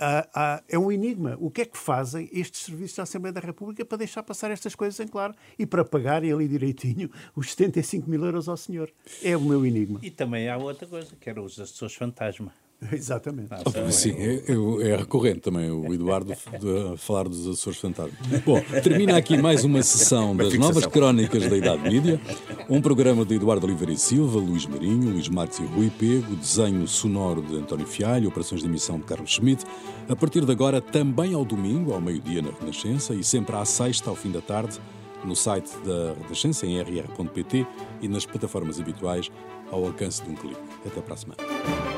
[0.00, 1.36] ah, é um enigma.
[1.38, 4.74] O que é que fazem estes serviços da Assembleia da República para deixar passar estas
[4.74, 8.90] coisas em claro e para pagarem ali direitinho os 75 mil euros ao senhor?
[9.22, 10.00] É o meu enigma.
[10.02, 12.52] E também há outra coisa, que era os assessores fantasma.
[12.92, 13.48] Exatamente.
[13.52, 18.14] Ah, sim, é, é, é, recorrente também o Eduardo de, falar dos Açores Fantasmas.
[18.44, 22.20] Bom, termina aqui mais uma sessão das novas crónicas da Idade Mídia,
[22.68, 26.86] um programa de Eduardo Oliveira e Silva, Luís Marinho, Luís Marques e Rui Pego, desenho
[26.88, 29.64] sonoro de António Fialho, operações de emissão de Carlos Schmidt,
[30.08, 34.08] a partir de agora também ao domingo, ao meio-dia na Renascença e sempre à sexta,
[34.08, 34.80] ao fim da tarde,
[35.22, 37.66] no site da Renascença, em rr.pt
[38.00, 39.30] e nas plataformas habituais,
[39.70, 40.60] ao alcance de um clique.
[40.86, 41.89] Até para a semana.